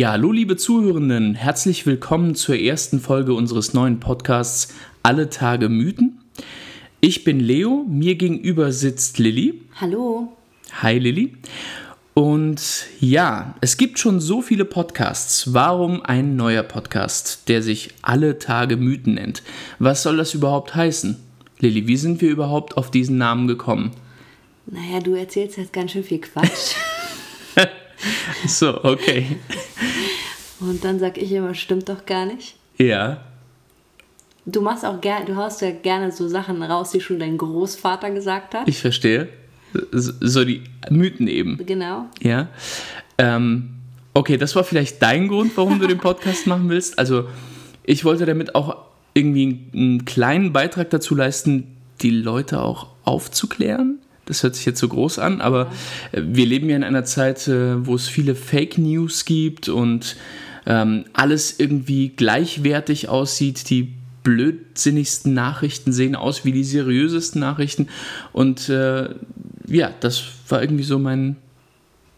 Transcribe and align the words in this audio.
Ja, 0.00 0.12
hallo 0.12 0.32
liebe 0.32 0.56
Zuhörenden, 0.56 1.34
herzlich 1.34 1.84
willkommen 1.84 2.34
zur 2.34 2.58
ersten 2.58 3.00
Folge 3.00 3.34
unseres 3.34 3.74
neuen 3.74 4.00
Podcasts 4.00 4.72
Alle 5.02 5.28
Tage 5.28 5.68
Mythen. 5.68 6.22
Ich 7.02 7.22
bin 7.22 7.38
Leo, 7.38 7.84
mir 7.86 8.14
gegenüber 8.14 8.72
sitzt 8.72 9.18
Lilly. 9.18 9.60
Hallo. 9.78 10.32
Hi 10.80 10.98
Lilly. 10.98 11.36
Und 12.14 12.86
ja, 12.98 13.54
es 13.60 13.76
gibt 13.76 13.98
schon 13.98 14.20
so 14.20 14.40
viele 14.40 14.64
Podcasts. 14.64 15.52
Warum 15.52 16.00
ein 16.02 16.34
neuer 16.34 16.62
Podcast, 16.62 17.50
der 17.50 17.60
sich 17.60 17.90
Alle 18.00 18.38
Tage 18.38 18.78
Mythen 18.78 19.16
nennt? 19.16 19.42
Was 19.80 20.02
soll 20.02 20.16
das 20.16 20.32
überhaupt 20.32 20.74
heißen? 20.74 21.18
Lilly, 21.58 21.88
wie 21.88 21.98
sind 21.98 22.22
wir 22.22 22.30
überhaupt 22.30 22.78
auf 22.78 22.90
diesen 22.90 23.18
Namen 23.18 23.46
gekommen? 23.48 23.90
Naja, 24.64 25.00
du 25.00 25.12
erzählst 25.12 25.58
jetzt 25.58 25.74
ganz 25.74 25.92
schön 25.92 26.04
viel 26.04 26.22
Quatsch. 26.22 26.74
so, 28.46 28.84
okay. 28.84 29.38
Und 30.60 30.84
dann 30.84 30.98
sag 30.98 31.18
ich 31.18 31.32
immer, 31.32 31.54
stimmt 31.54 31.88
doch 31.88 32.06
gar 32.06 32.26
nicht. 32.26 32.56
Ja. 32.76 33.22
Du 34.46 34.60
machst 34.62 34.84
auch 34.84 35.00
gerne, 35.00 35.26
du 35.26 35.36
haust 35.36 35.60
ja 35.62 35.70
gerne 35.70 36.12
so 36.12 36.28
Sachen 36.28 36.62
raus, 36.62 36.90
die 36.90 37.00
schon 37.00 37.18
dein 37.18 37.38
Großvater 37.38 38.10
gesagt 38.10 38.54
hat. 38.54 38.68
Ich 38.68 38.80
verstehe. 38.80 39.28
So 39.92 40.44
die 40.44 40.64
Mythen 40.90 41.28
eben. 41.28 41.64
Genau. 41.64 42.06
Ja. 42.20 42.48
Ähm, 43.18 43.76
okay, 44.14 44.36
das 44.36 44.56
war 44.56 44.64
vielleicht 44.64 45.00
dein 45.02 45.28
Grund, 45.28 45.56
warum 45.56 45.78
du 45.78 45.86
den 45.86 45.98
Podcast 46.00 46.46
machen 46.46 46.68
willst. 46.68 46.98
Also 46.98 47.28
ich 47.84 48.04
wollte 48.04 48.26
damit 48.26 48.54
auch 48.54 48.76
irgendwie 49.14 49.60
einen 49.72 50.04
kleinen 50.04 50.52
Beitrag 50.52 50.90
dazu 50.90 51.14
leisten, 51.14 51.76
die 52.02 52.10
Leute 52.10 52.62
auch 52.62 52.88
aufzuklären. 53.04 53.99
Das 54.30 54.44
hört 54.44 54.54
sich 54.54 54.64
jetzt 54.64 54.78
so 54.78 54.86
groß 54.86 55.18
an, 55.18 55.40
aber 55.40 55.72
ja. 56.12 56.22
wir 56.24 56.46
leben 56.46 56.70
ja 56.70 56.76
in 56.76 56.84
einer 56.84 57.04
Zeit, 57.04 57.48
äh, 57.48 57.84
wo 57.84 57.96
es 57.96 58.06
viele 58.06 58.36
Fake 58.36 58.78
News 58.78 59.24
gibt 59.24 59.68
und 59.68 60.16
ähm, 60.66 61.04
alles 61.14 61.58
irgendwie 61.58 62.10
gleichwertig 62.10 63.08
aussieht. 63.08 63.68
Die 63.70 63.94
blödsinnigsten 64.22 65.34
Nachrichten 65.34 65.92
sehen 65.92 66.14
aus 66.14 66.44
wie 66.44 66.52
die 66.52 66.64
seriösesten 66.64 67.40
Nachrichten. 67.40 67.88
Und 68.32 68.68
äh, 68.68 69.08
ja, 69.66 69.90
das 70.00 70.22
war 70.48 70.62
irgendwie 70.62 70.84
so 70.84 70.98
mein, 70.98 71.36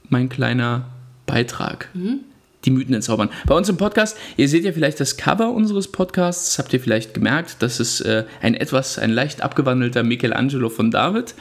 mein 0.09 0.29
kleiner 0.29 0.87
Beitrag. 1.27 1.89
Mhm. 1.95 2.21
Die 2.65 2.71
Mythen 2.71 2.95
entzaubern. 2.95 3.29
Bei 3.47 3.57
uns 3.57 3.69
im 3.69 3.77
Podcast, 3.77 4.17
ihr 4.37 4.49
seht 4.49 4.65
ja 4.65 4.73
vielleicht 4.73 5.01
das 5.01 5.17
Cover 5.17 5.51
unseres 5.51 5.91
Podcasts, 5.91 6.59
habt 6.61 6.73
ihr 6.73 6.79
vielleicht 6.79 7.13
gemerkt, 7.13 7.57
das 7.59 7.81
ist 7.81 8.03
äh, 8.03 8.25
ein 8.41 8.55
etwas, 8.55 9.01
ein 9.01 9.11
leicht 9.11 9.43
abgewandelter 9.43 10.05
Michelangelo 10.05 10.69
von 10.69 10.93
David. 10.93 11.35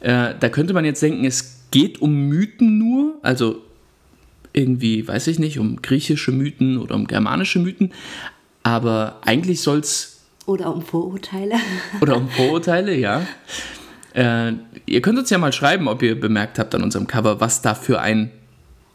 Äh, 0.00 0.34
da 0.38 0.48
könnte 0.48 0.72
man 0.72 0.84
jetzt 0.84 1.02
denken, 1.02 1.24
es 1.24 1.60
geht 1.70 2.00
um 2.00 2.28
Mythen 2.28 2.78
nur, 2.78 3.18
also 3.22 3.62
irgendwie, 4.52 5.06
weiß 5.06 5.26
ich 5.28 5.38
nicht, 5.38 5.58
um 5.58 5.80
griechische 5.80 6.32
Mythen 6.32 6.78
oder 6.78 6.94
um 6.94 7.06
germanische 7.06 7.58
Mythen. 7.58 7.92
Aber 8.62 9.20
eigentlich 9.24 9.60
soll 9.60 9.78
es. 9.78 10.20
Oder 10.46 10.74
um 10.74 10.82
Vorurteile. 10.82 11.54
Oder 12.00 12.16
um 12.16 12.28
Vorurteile, 12.28 12.96
ja. 12.96 13.26
Äh, 14.14 14.54
ihr 14.86 15.00
könnt 15.00 15.18
uns 15.18 15.30
ja 15.30 15.38
mal 15.38 15.52
schreiben, 15.52 15.86
ob 15.86 16.02
ihr 16.02 16.18
bemerkt 16.18 16.58
habt 16.58 16.74
an 16.74 16.82
unserem 16.82 17.06
Cover, 17.06 17.40
was 17.40 17.62
da 17.62 17.74
für 17.74 18.00
ein 18.00 18.32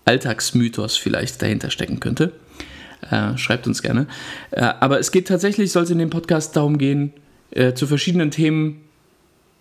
Alltagsmythos 0.04 0.98
vielleicht 0.98 1.42
dahinter 1.42 1.70
stecken 1.70 2.00
könnte. 2.00 2.34
Äh, 3.10 3.38
schreibt 3.38 3.68
uns 3.68 3.82
gerne. 3.82 4.08
Äh, 4.52 4.62
aber 4.62 5.00
es 5.00 5.12
geht 5.12 5.28
tatsächlich, 5.28 5.72
soll 5.72 5.84
es 5.84 5.90
in 5.90 6.00
dem 6.00 6.10
Podcast 6.10 6.56
darum 6.56 6.78
gehen, 6.78 7.14
äh, 7.52 7.74
zu 7.74 7.88
verschiedenen 7.88 8.32
Themen 8.32 8.82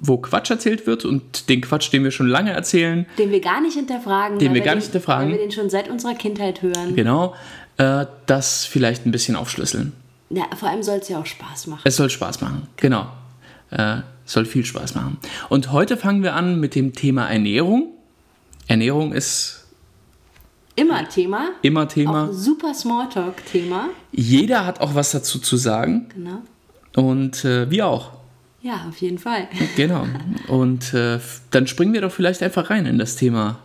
wo 0.06 0.19
Quatsch 0.19 0.50
erzählt 0.50 0.87
wird 0.87 1.04
und 1.04 1.48
den 1.48 1.60
Quatsch, 1.60 1.92
den 1.92 2.04
wir 2.04 2.10
schon 2.10 2.28
lange 2.28 2.53
erzählen. 2.53 3.06
Den 3.19 3.31
wir 3.31 3.41
gar 3.41 3.60
nicht 3.60 3.75
hinterfragen. 3.75 4.38
Den 4.38 4.54
wir 4.54 4.60
gar 4.60 4.75
nicht 4.75 4.84
hinterfragen. 4.84 5.28
Weil 5.31 5.38
wir 5.38 5.42
den 5.42 5.53
schon 5.53 5.70
seit 5.70 5.88
unserer 5.88 6.15
Kindheit 6.15 6.62
hören. 6.62 6.94
Genau. 6.94 7.34
Äh, 7.76 8.06
das 8.26 8.65
vielleicht 8.65 9.06
ein 9.06 9.10
bisschen 9.10 9.37
aufschlüsseln. 9.37 9.92
Ja, 10.31 10.44
vor 10.56 10.69
allem 10.69 10.82
soll 10.82 10.98
es 10.98 11.09
ja 11.09 11.19
auch 11.19 11.26
Spaß 11.26 11.69
machen. 11.69 11.82
Es 11.84 11.97
soll 11.97 12.10
Spaß 12.10 12.41
machen, 12.41 12.69
genau. 12.76 13.06
Äh, 13.70 13.98
soll 14.25 14.44
viel 14.47 14.65
Spaß 14.65 14.94
machen. 14.94 15.19
Und 15.48 15.72
heute 15.72 15.97
fangen 15.97 16.22
wir 16.22 16.34
an 16.34 16.60
mit 16.60 16.75
dem 16.75 16.94
Thema 16.94 17.28
Ernährung. 17.28 17.92
Ernährung 18.66 19.12
ist 19.12 19.66
immer 20.76 21.09
Thema. 21.09 21.50
Immer 21.62 21.88
Thema. 21.88 22.28
Auch 22.28 22.32
super 22.32 22.75
Smalltalk-Thema. 22.75 23.91
Jeder 24.12 24.66
hat 24.66 24.81
auch 24.81 24.94
was 24.94 25.12
dazu 25.12 25.38
zu 25.38 25.56
sagen. 25.56 26.09
Genau. 26.15 26.42
Und 26.97 27.44
äh, 27.44 27.71
wir 27.71 27.86
auch. 27.86 28.12
Ja, 28.64 28.86
auf 28.88 28.97
jeden 29.02 29.19
Fall. 29.19 29.47
Genau. 29.76 30.06
Und 30.48 30.94
äh, 30.94 31.19
dann 31.50 31.66
springen 31.66 31.92
wir 31.92 32.00
doch 32.00 32.10
vielleicht 32.10 32.42
einfach 32.42 32.70
rein 32.70 32.86
in 32.86 32.98
das 32.98 33.16
Thema 33.16 33.58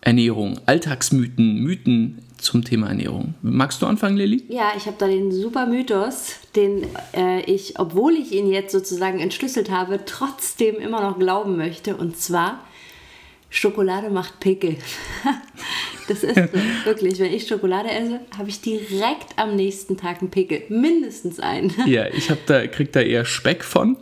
Ernährung, 0.00 0.58
Alltagsmythen, 0.64 1.62
Mythen 1.62 2.22
zum 2.38 2.64
Thema 2.64 2.88
Ernährung. 2.88 3.34
Magst 3.42 3.82
du 3.82 3.86
anfangen, 3.86 4.16
Lilly? 4.16 4.44
Ja, 4.48 4.72
ich 4.78 4.86
habe 4.86 4.96
da 4.98 5.06
den 5.06 5.30
super 5.30 5.66
Mythos, 5.66 6.36
den 6.56 6.86
äh, 7.14 7.42
ich, 7.42 7.78
obwohl 7.78 8.14
ich 8.14 8.32
ihn 8.32 8.50
jetzt 8.50 8.72
sozusagen 8.72 9.20
entschlüsselt 9.20 9.70
habe, 9.70 10.00
trotzdem 10.06 10.76
immer 10.76 11.02
noch 11.02 11.18
glauben 11.18 11.58
möchte. 11.58 11.94
Und 11.96 12.16
zwar, 12.16 12.64
Schokolade 13.50 14.08
macht 14.08 14.40
Pickel. 14.40 14.78
das 16.10 16.24
ist 16.24 16.34
so, 16.34 16.42
wirklich. 16.84 17.18
Wenn 17.18 17.32
ich 17.32 17.46
Schokolade 17.46 17.90
esse, 17.90 18.20
habe 18.36 18.48
ich 18.48 18.60
direkt 18.60 19.38
am 19.38 19.56
nächsten 19.56 19.96
Tag 19.96 20.20
einen 20.20 20.30
Pickel. 20.30 20.62
Mindestens 20.68 21.38
einen. 21.40 21.72
ja, 21.86 22.06
ich 22.08 22.30
hab 22.30 22.44
da, 22.46 22.66
krieg 22.66 22.92
da 22.92 23.00
eher 23.00 23.24
Speck 23.24 23.64
von. 23.64 23.96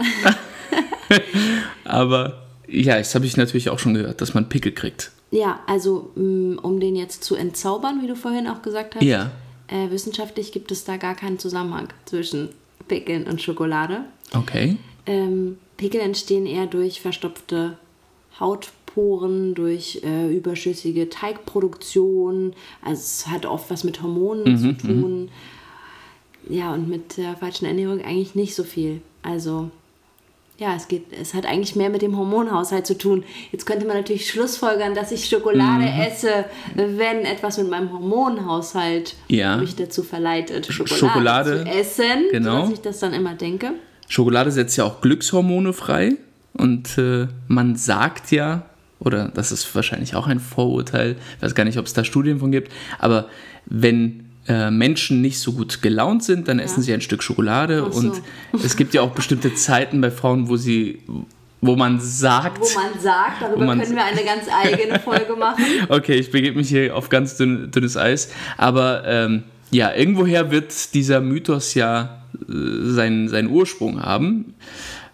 Aber 1.84 2.46
ja, 2.66 2.98
das 2.98 3.14
habe 3.14 3.26
ich 3.26 3.36
natürlich 3.36 3.70
auch 3.70 3.78
schon 3.78 3.94
gehört, 3.94 4.20
dass 4.20 4.34
man 4.34 4.48
Pickel 4.48 4.72
kriegt. 4.72 5.10
Ja, 5.30 5.60
also 5.66 6.10
mm, 6.14 6.58
um 6.62 6.80
den 6.80 6.96
jetzt 6.96 7.22
zu 7.24 7.36
entzaubern, 7.36 8.00
wie 8.02 8.06
du 8.06 8.16
vorhin 8.16 8.46
auch 8.46 8.62
gesagt 8.62 8.96
hast, 8.96 9.02
ja. 9.02 9.30
äh, 9.68 9.90
wissenschaftlich 9.90 10.52
gibt 10.52 10.72
es 10.72 10.84
da 10.84 10.96
gar 10.96 11.14
keinen 11.14 11.38
Zusammenhang 11.38 11.88
zwischen 12.06 12.48
Pickeln 12.88 13.26
und 13.26 13.42
Schokolade. 13.42 14.04
Okay. 14.34 14.76
Ähm, 15.06 15.58
Pickel 15.76 16.00
entstehen 16.00 16.46
eher 16.46 16.66
durch 16.66 17.02
verstopfte 17.02 17.76
Hautporen, 18.98 19.54
durch 19.54 20.02
äh, 20.04 20.34
überschüssige 20.34 21.08
Teigproduktion. 21.08 22.52
Also 22.82 23.00
es 23.00 23.26
hat 23.28 23.46
oft 23.46 23.70
was 23.70 23.84
mit 23.84 24.02
Hormonen 24.02 24.52
mhm, 24.52 24.58
zu 24.58 24.86
tun. 24.86 25.22
Mhm. 25.22 25.28
Ja, 26.54 26.72
und 26.72 26.88
mit 26.88 27.16
der 27.16 27.36
falschen 27.36 27.66
Ernährung 27.66 28.02
eigentlich 28.02 28.34
nicht 28.34 28.54
so 28.54 28.64
viel. 28.64 29.00
Also 29.22 29.70
ja, 30.58 30.74
es 30.74 30.88
geht, 30.88 31.04
es 31.12 31.34
hat 31.34 31.46
eigentlich 31.46 31.76
mehr 31.76 31.90
mit 31.90 32.02
dem 32.02 32.16
Hormonhaushalt 32.16 32.86
zu 32.86 32.98
tun. 32.98 33.22
Jetzt 33.52 33.64
könnte 33.64 33.86
man 33.86 33.96
natürlich 33.96 34.28
schlussfolgern, 34.28 34.94
dass 34.94 35.12
ich 35.12 35.26
Schokolade 35.26 35.84
mhm. 35.84 36.00
esse, 36.00 36.46
wenn 36.74 37.24
etwas 37.24 37.58
mit 37.58 37.70
meinem 37.70 37.92
Hormonhaushalt 37.92 39.14
ja. 39.28 39.56
mich 39.56 39.76
dazu 39.76 40.02
verleitet, 40.02 40.66
Schokolade, 40.66 40.98
Schokolade 40.98 41.64
zu 41.64 41.70
essen, 41.70 42.24
genau. 42.32 42.62
dass 42.62 42.70
ich 42.70 42.80
das 42.80 42.98
dann 42.98 43.12
immer 43.12 43.34
denke. 43.34 43.74
Schokolade 44.08 44.50
setzt 44.50 44.76
ja 44.76 44.84
auch 44.84 45.00
Glückshormone 45.00 45.72
frei 45.72 46.16
und 46.54 46.96
äh, 46.98 47.28
man 47.46 47.76
sagt 47.76 48.32
ja, 48.32 48.64
oder 49.00 49.28
das 49.28 49.52
ist 49.52 49.74
wahrscheinlich 49.74 50.14
auch 50.14 50.26
ein 50.26 50.40
Vorurteil, 50.40 51.16
ich 51.36 51.42
weiß 51.42 51.54
gar 51.54 51.64
nicht, 51.64 51.78
ob 51.78 51.86
es 51.86 51.92
da 51.92 52.04
Studien 52.04 52.40
von 52.40 52.50
gibt, 52.50 52.72
aber 52.98 53.28
wenn 53.66 54.28
äh, 54.48 54.70
Menschen 54.70 55.20
nicht 55.20 55.40
so 55.40 55.52
gut 55.52 55.82
gelaunt 55.82 56.24
sind, 56.24 56.48
dann 56.48 56.58
ja. 56.58 56.64
essen 56.64 56.82
sie 56.82 56.92
ein 56.94 57.02
Stück 57.02 57.22
Schokolade. 57.22 57.86
So. 57.90 57.98
Und 57.98 58.22
es 58.64 58.76
gibt 58.76 58.94
ja 58.94 59.02
auch 59.02 59.10
bestimmte 59.10 59.54
Zeiten 59.54 60.00
bei 60.00 60.10
Frauen, 60.10 60.48
wo 60.48 60.56
sie 60.56 61.02
wo 61.60 61.76
man 61.76 62.00
sagt. 62.00 62.60
Wo 62.60 62.80
man 62.80 63.00
sagt, 63.00 63.42
darüber 63.42 63.64
man 63.64 63.80
können 63.80 63.96
wir 63.96 64.04
eine 64.04 64.24
ganz 64.24 64.44
eigene 64.48 64.98
Folge 65.00 65.34
machen. 65.36 65.64
okay, 65.88 66.14
ich 66.14 66.30
begebe 66.30 66.56
mich 66.56 66.68
hier 66.68 66.96
auf 66.96 67.08
ganz 67.08 67.36
dünn, 67.36 67.70
dünnes 67.70 67.96
Eis. 67.96 68.30
Aber 68.56 69.02
ähm, 69.06 69.42
ja, 69.70 69.92
irgendwoher 69.92 70.50
wird 70.50 70.94
dieser 70.94 71.20
Mythos 71.20 71.74
ja 71.74 72.22
äh, 72.48 72.52
seinen, 72.90 73.28
seinen 73.28 73.48
Ursprung 73.48 74.00
haben. 74.00 74.54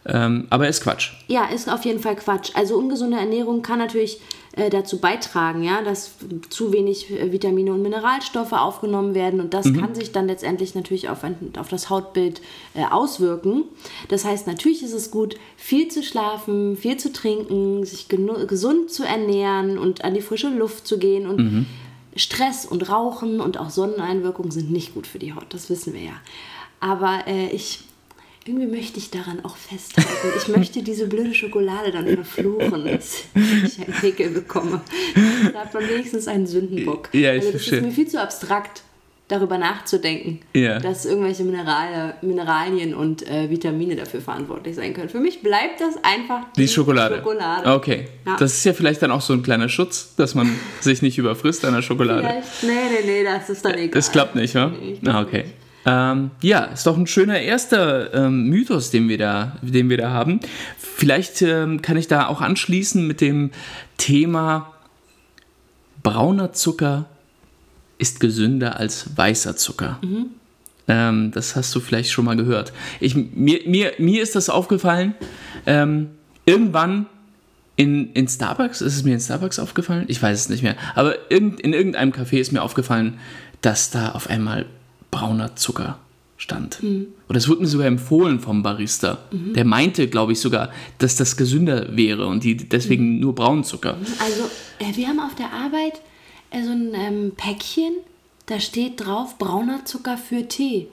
Ähm, 0.07 0.47
aber 0.51 0.69
ist 0.69 0.83
Quatsch. 0.83 1.13
Ja, 1.29 1.47
ist 1.47 1.71
auf 1.71 1.85
jeden 1.85 2.01
Fall 2.01 2.17
Quatsch. 2.17 2.51
Also 2.55 2.77
ungesunde 2.77 3.17
Ernährung 3.17 3.63
kann 3.63 3.79
natürlich 3.79 4.21
äh, 4.57 4.69
dazu 4.69 5.01
beitragen, 5.01 5.63
ja, 5.63 5.83
dass 5.83 6.13
zu 6.51 6.73
wenig 6.73 7.11
äh, 7.11 7.33
Vitamine 7.33 7.73
und 7.73 7.83
Mineralstoffe 7.83 8.53
aufgenommen 8.53 9.15
werden 9.15 9.41
und 9.41 9.55
das 9.55 9.67
mhm. 9.67 9.81
kann 9.81 9.95
sich 9.95 10.13
dann 10.13 10.27
letztendlich 10.27 10.75
natürlich 10.75 11.09
auf, 11.09 11.25
ein, 11.25 11.37
auf 11.59 11.69
das 11.69 11.89
Hautbild 11.89 12.43
äh, 12.75 12.85
auswirken. 12.85 13.65
Das 14.09 14.25
heißt, 14.25 14.47
natürlich 14.47 14.83
ist 14.83 14.93
es 14.93 15.11
gut, 15.11 15.37
viel 15.57 15.89
zu 15.89 16.03
schlafen, 16.03 16.77
viel 16.77 16.99
zu 16.99 17.13
trinken, 17.13 17.85
sich 17.85 18.09
gesund 18.09 18.91
zu 18.91 19.05
ernähren 19.05 19.79
und 19.79 20.05
an 20.05 20.15
die 20.15 20.21
frische 20.21 20.51
Luft 20.51 20.87
zu 20.87 20.99
gehen 20.99 21.27
und 21.27 21.39
mhm. 21.39 21.67
Stress 22.15 22.67
und 22.67 22.89
Rauchen 22.89 23.41
und 23.41 23.59
auch 23.59 23.71
Sonneneinwirkungen 23.71 24.53
sind 24.53 24.71
nicht 24.71 24.95
gut 24.95 25.07
für 25.07 25.19
die 25.19 25.33
Haut, 25.33 25.47
das 25.49 25.69
wissen 25.71 25.95
wir 25.95 26.03
ja. 26.03 26.21
Aber 26.79 27.27
äh, 27.27 27.49
ich 27.49 27.81
irgendwie 28.47 28.67
möchte 28.67 28.99
ich 28.99 29.11
daran 29.11 29.45
auch 29.45 29.57
festhalten. 29.57 30.11
Ich 30.37 30.49
möchte 30.49 30.83
diese 30.83 31.07
blöde 31.07 31.35
Schokolade 31.35 31.91
dann 31.91 32.07
verfluchen, 32.09 32.85
dass 32.91 33.25
ich 33.35 33.79
einen 33.81 33.95
Pickel 34.01 34.31
bekomme. 34.31 34.81
Da 35.53 35.61
hat 35.61 35.73
man 35.75 35.89
wenigstens 35.89 36.29
einen 36.29 36.47
Sündenbock. 36.47 37.09
Ja, 37.13 37.33
ich 37.33 37.41
also 37.41 37.53
das 37.53 37.63
verstehe. 37.63 37.79
ist 37.79 37.85
mir 37.87 37.93
viel 37.93 38.09
zu 38.09 38.21
abstrakt. 38.21 38.83
darüber 39.29 39.57
nachzudenken, 39.57 40.41
Ja. 40.53 40.79
dass 40.79 41.07
irgendwelche 41.07 41.45
Minerale, 41.45 42.15
Mineralien 42.21 42.95
und 42.95 43.27
äh, 43.27 43.49
Vitamine 43.49 43.97
dafür 43.97 44.21
verantwortlich 44.21 44.77
sein 44.77 44.93
können. 44.93 45.09
Für 45.09 45.19
mich 45.21 45.41
bleibt 45.41 45.81
das 45.81 45.95
einfach 46.05 46.43
Die 46.59 46.69
Schokolade. 46.69 47.17
Schokolade. 47.17 47.73
Okay. 47.73 48.09
Ja. 48.27 48.37
Das 48.37 48.53
ist 48.53 48.65
ja 48.65 48.75
vielleicht 48.75 49.01
dann 49.01 49.11
auch 49.11 49.23
so 49.23 49.33
ein 49.33 49.43
kleiner 49.43 49.71
Schutz, 49.71 50.15
dass 50.17 50.35
man 50.35 50.55
sich 50.83 51.01
nicht 51.01 51.17
überfrisst 51.17 51.65
an 51.65 51.73
der 51.73 51.81
Schokolade. 51.81 52.21
Vielleicht, 52.21 52.63
nee, 52.65 53.01
nee, 53.01 53.13
nee, 53.23 53.25
das 53.25 53.49
ist 53.49 53.65
dann 53.65 53.73
egal. 53.79 53.89
Das 53.89 54.13
klappt 54.13 54.35
nicht, 54.35 54.55
wa? 54.55 54.67
Nee, 54.79 54.99
ah, 55.07 55.23
okay. 55.23 55.45
Ähm, 55.87 56.31
ja, 56.41 56.65
ist 56.65 56.87
doch 56.87 56.97
ein 56.97 57.07
schöner 57.07 57.41
erster 57.41 58.15
ähm, 58.15 58.49
Mythos, 58.49 58.91
den 58.91 59.09
wir, 59.09 59.19
da, 59.19 59.57
den 59.61 59.91
wir 59.91 59.99
da 59.99 60.11
haben. 60.11 60.41
Vielleicht 60.79 61.43
ähm, 61.43 61.83
kann 61.83 61.97
ich 61.97 62.09
da 62.09 62.29
auch 62.29 62.41
anschließen 62.41 63.07
mit 63.07 63.21
dem 63.21 63.51
Thema 63.99 64.73
brauner 66.03 66.53
Zucker 66.53 67.07
ist 67.99 68.21
gesünder 68.21 68.79
als 68.79 69.17
weißer 69.17 69.57
Zucker. 69.57 69.99
Ähm, 70.87 71.31
das 71.33 71.57
hast 71.57 71.75
du 71.75 71.81
vielleicht 71.81 72.11
schon 72.11 72.25
mal 72.25 72.37
gehört. 72.37 72.73
Ich, 73.01 73.15
mir, 73.15 73.61
mir, 73.67 73.93
mir 73.99 74.23
ist 74.23 74.37
das 74.37 74.51
aufgefallen, 74.51 75.15
ähm, 75.67 76.11
irgendwann 76.45 77.07
in, 77.77 78.13
in 78.13 78.29
Starbucks, 78.29 78.81
ist 78.81 78.97
es 78.97 79.05
mir 79.05 79.15
in 79.15 79.21
Starbucks 79.21 79.59
aufgefallen? 79.59 80.05
Ich 80.09 80.23
weiß 80.23 80.39
es 80.39 80.49
nicht 80.49 80.63
mehr. 80.63 80.77
Aber 80.95 81.31
irgend, 81.31 81.61
in 81.61 81.73
irgendeinem 81.73 82.13
Café 82.13 82.39
ist 82.39 82.53
mir 82.53 82.63
aufgefallen, 82.63 83.19
dass 83.63 83.91
da 83.91 84.11
auf 84.11 84.29
einmal 84.29 84.67
brauner 85.15 85.57
Zucker 85.57 85.99
stand. 86.37 86.83
Oder 87.29 87.39
es 87.39 87.49
wurde 87.49 87.63
mir 87.63 87.69
sogar 87.69 87.87
empfohlen 87.87 88.41
vom 88.41 88.63
Barista. 88.63 89.19
Der 89.33 89.65
meinte, 89.65 90.09
glaube 90.09 90.33
ich, 90.33 90.41
sogar, 90.41 90.71
dass 90.99 91.17
das 91.17 91.37
gesünder 91.37 91.97
wäre 91.97 92.27
und 92.27 92.45
die 92.45 92.57
deswegen 92.57 93.21
nur 93.21 93.35
braunen 93.35 93.65
Zucker. 93.65 93.97
Also, 94.19 94.43
äh, 94.81 94.97
wir 94.97 95.09
haben 95.09 95.21
auf 95.21 95.35
der 95.37 95.53
Arbeit 95.53 96.01
äh, 96.51 96.63
so 96.63 96.71
ein 96.71 96.93
ähm, 96.95 97.33
Päckchen, 97.37 97.93
da 98.47 98.61
steht 98.61 99.05
drauf 99.05 99.39
brauner 99.39 99.85
Zucker 99.85 100.19
für 100.19 100.47
Tee. 100.49 100.89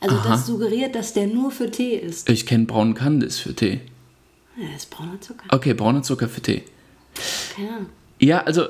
Also 0.00 0.16
Aha. 0.16 0.30
das 0.30 0.46
suggeriert, 0.46 0.96
dass 0.96 1.12
der 1.14 1.28
nur 1.28 1.52
für 1.52 1.70
Tee 1.70 1.94
ist. 1.94 2.28
Ich 2.28 2.44
kenne 2.44 2.64
braunen 2.64 2.94
Kandis 2.94 3.38
für 3.38 3.54
Tee. 3.54 3.80
Ja, 4.56 4.66
das 4.72 4.82
ist 4.82 4.90
brauner 4.90 5.20
Zucker. 5.20 5.44
Okay, 5.48 5.72
brauner 5.74 6.02
Zucker 6.02 6.28
für 6.28 6.42
Tee. 6.42 6.64
Keine 7.54 7.68
Ahnung. 7.68 7.86
Ja, 8.18 8.42
also 8.42 8.66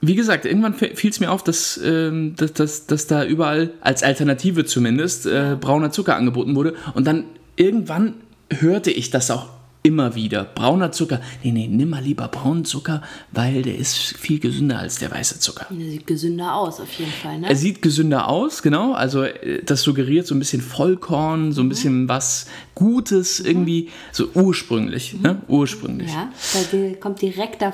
wie 0.00 0.14
gesagt, 0.14 0.46
irgendwann 0.46 0.74
fiel 0.74 1.10
es 1.10 1.20
mir 1.20 1.30
auf, 1.30 1.44
dass, 1.44 1.78
ähm, 1.84 2.34
dass, 2.36 2.54
dass, 2.54 2.86
dass 2.86 3.06
da 3.06 3.24
überall 3.24 3.70
als 3.82 4.02
Alternative 4.02 4.64
zumindest 4.64 5.26
äh, 5.26 5.56
brauner 5.60 5.90
Zucker 5.90 6.16
angeboten 6.16 6.54
wurde. 6.54 6.74
Und 6.94 7.06
dann 7.06 7.24
irgendwann 7.56 8.14
hörte 8.50 8.90
ich 8.90 9.10
das 9.10 9.30
auch 9.30 9.59
immer 9.82 10.14
wieder. 10.14 10.44
Brauner 10.44 10.92
Zucker. 10.92 11.20
Nee, 11.42 11.52
nee, 11.52 11.66
nimm 11.66 11.88
mal 11.90 12.02
lieber 12.02 12.28
braunen 12.28 12.64
Zucker, 12.66 13.02
weil 13.32 13.62
der 13.62 13.76
ist 13.78 13.96
viel 13.96 14.38
gesünder 14.38 14.78
als 14.78 14.98
der 14.98 15.10
weiße 15.10 15.40
Zucker. 15.40 15.66
Der 15.70 15.90
sieht 15.90 16.06
gesünder 16.06 16.54
aus, 16.54 16.80
auf 16.80 16.92
jeden 16.92 17.12
Fall, 17.12 17.38
ne? 17.38 17.48
Er 17.48 17.56
sieht 17.56 17.80
gesünder 17.80 18.28
aus, 18.28 18.62
genau. 18.62 18.92
Also 18.92 19.22
äh, 19.24 19.62
das 19.64 19.80
suggeriert 19.82 20.26
so 20.26 20.34
ein 20.34 20.38
bisschen 20.38 20.60
Vollkorn, 20.60 21.52
so 21.52 21.62
ein 21.62 21.68
bisschen 21.70 22.08
was 22.08 22.46
Gutes 22.74 23.40
irgendwie, 23.40 23.88
so 24.12 24.28
ursprünglich, 24.34 25.14
ne? 25.20 25.40
Ursprünglich. 25.48 26.10
ja, 26.12 26.30
weil 26.52 26.64
der 26.90 27.00
kommt 27.00 27.22
direkt 27.22 27.62
da, 27.62 27.72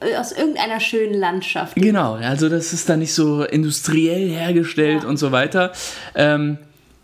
äh, 0.00 0.16
aus 0.16 0.32
irgendeiner 0.32 0.80
schönen 0.80 1.14
Landschaft. 1.14 1.76
Genau, 1.76 2.14
also 2.14 2.48
das 2.48 2.72
ist 2.72 2.88
dann 2.88 2.98
nicht 2.98 3.14
so 3.14 3.44
industriell 3.44 4.28
hergestellt 4.28 5.02
Ja. 5.04 5.08
und 5.08 5.18
so 5.18 5.30
weiter. 5.30 5.72
Ähm, 6.16 6.58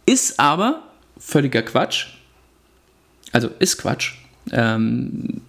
ist 0.06 0.40
aber 0.40 0.82
völliger 1.18 1.62
Quatsch. 1.62 2.06
Also 3.32 3.48
ist 3.60 3.78
Quatsch. 3.78 4.14
Ähm, 4.52 5.40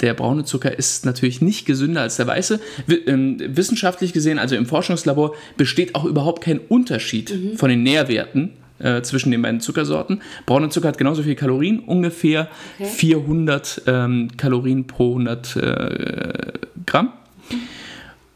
der 0.00 0.14
braune 0.14 0.44
Zucker 0.44 0.76
ist 0.76 1.04
natürlich 1.04 1.40
nicht 1.40 1.66
gesünder 1.66 2.02
als 2.02 2.16
der 2.16 2.26
weiße. 2.26 2.60
Ähm, 3.06 3.38
wissenschaftlich 3.38 4.12
gesehen, 4.12 4.38
also 4.38 4.54
im 4.54 4.66
Forschungslabor, 4.66 5.34
besteht 5.56 5.94
auch 5.94 6.04
überhaupt 6.04 6.42
kein 6.42 6.58
Unterschied 6.58 7.32
von 7.56 7.68
den 7.68 7.82
Nährwerten 7.82 8.52
äh, 8.78 9.02
zwischen 9.02 9.30
den 9.30 9.42
beiden 9.42 9.60
Zuckersorten. 9.60 10.22
Brauner 10.46 10.70
Zucker 10.70 10.88
hat 10.88 10.98
genauso 10.98 11.22
viel 11.22 11.34
Kalorien, 11.34 11.80
ungefähr 11.80 12.48
Okay. 12.78 12.88
400 12.88 13.82
ähm, 13.86 14.28
Kalorien 14.36 14.86
pro 14.86 15.10
100 15.10 15.56
äh, 15.56 16.52
Gramm. 16.86 17.12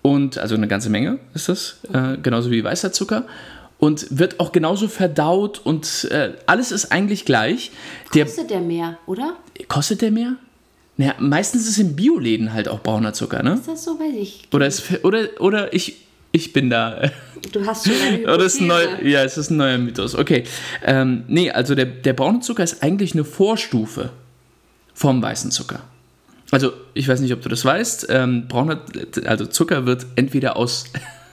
Und 0.03 0.39
also 0.39 0.55
eine 0.55 0.69
ganze 0.69 0.89
Menge 0.89 1.19
ist 1.35 1.49
das, 1.49 1.81
äh, 1.93 2.17
genauso 2.23 2.51
wie 2.51 2.63
weißer 2.63 2.93
Zucker. 2.93 3.25
Und 3.79 4.19
wird 4.19 4.41
auch 4.41 4.53
genauso 4.53 4.89
verdaut 4.89 5.61
und 5.63 6.09
äh, 6.11 6.33
alles 6.47 6.73
ist 6.73 6.93
eigentlich 6.93 7.27
gleich. 7.27 7.73
Der, 8.15 8.25
Kostet 8.25 8.51
der 8.51 8.61
mehr, 8.61 8.99
oder? 9.07 9.37
kostet 9.69 10.01
der 10.01 10.11
mehr? 10.11 10.37
Naja, 10.97 11.15
meistens 11.19 11.69
ist 11.69 11.79
in 11.79 11.95
Bioläden 11.95 12.55
halt 12.55 12.69
auch 12.69 12.83
brauner 12.83 13.13
Zucker, 13.13 13.43
ne? 13.43 13.55
Ist 13.55 13.69
das 13.69 13.85
so? 13.85 13.99
Weiß 14.01 14.15
ich. 14.19 14.49
Oder, 14.53 14.67
ist, 14.67 15.05
oder, 15.05 15.29
oder 15.41 15.75
ich, 15.75 16.07
ich 16.33 16.55
bin 16.55 16.71
da. 16.71 17.11
Du 17.53 17.67
hast 17.67 17.87
schon 17.87 17.95
eine 18.01 18.23
Oder 18.35 18.45
ist 18.45 18.61
ein 18.61 18.67
neu, 18.67 18.83
Hypothese. 18.83 19.09
ja, 19.09 19.23
es 19.23 19.37
ist 19.37 19.51
ein 19.51 19.59
neuer 19.59 19.77
Mythos. 19.77 20.15
Okay. 20.15 20.45
Ähm, 20.83 21.25
nee, 21.29 21.51
also 21.51 21.75
der, 21.75 21.85
der 21.85 22.15
braune 22.15 22.41
Zucker 22.41 22.65
ist 22.65 22.83
eigentlich 22.83 23.13
eine 23.13 23.25
Vorstufe 23.25 24.11
vom 24.95 25.21
weißen 25.21 25.51
Zucker. 25.51 25.81
Also, 26.51 26.73
ich 26.95 27.09
weiß 27.09 27.21
nicht, 27.21 27.33
ob 27.35 27.43
du 27.43 27.51
das 27.51 27.65
weißt. 27.65 28.07
Ähm, 28.09 28.49
brauner, 28.49 28.81
also 29.27 29.45
Zucker 29.47 29.85
wird 29.85 30.07
entweder 30.17 30.57
aus. 30.57 30.85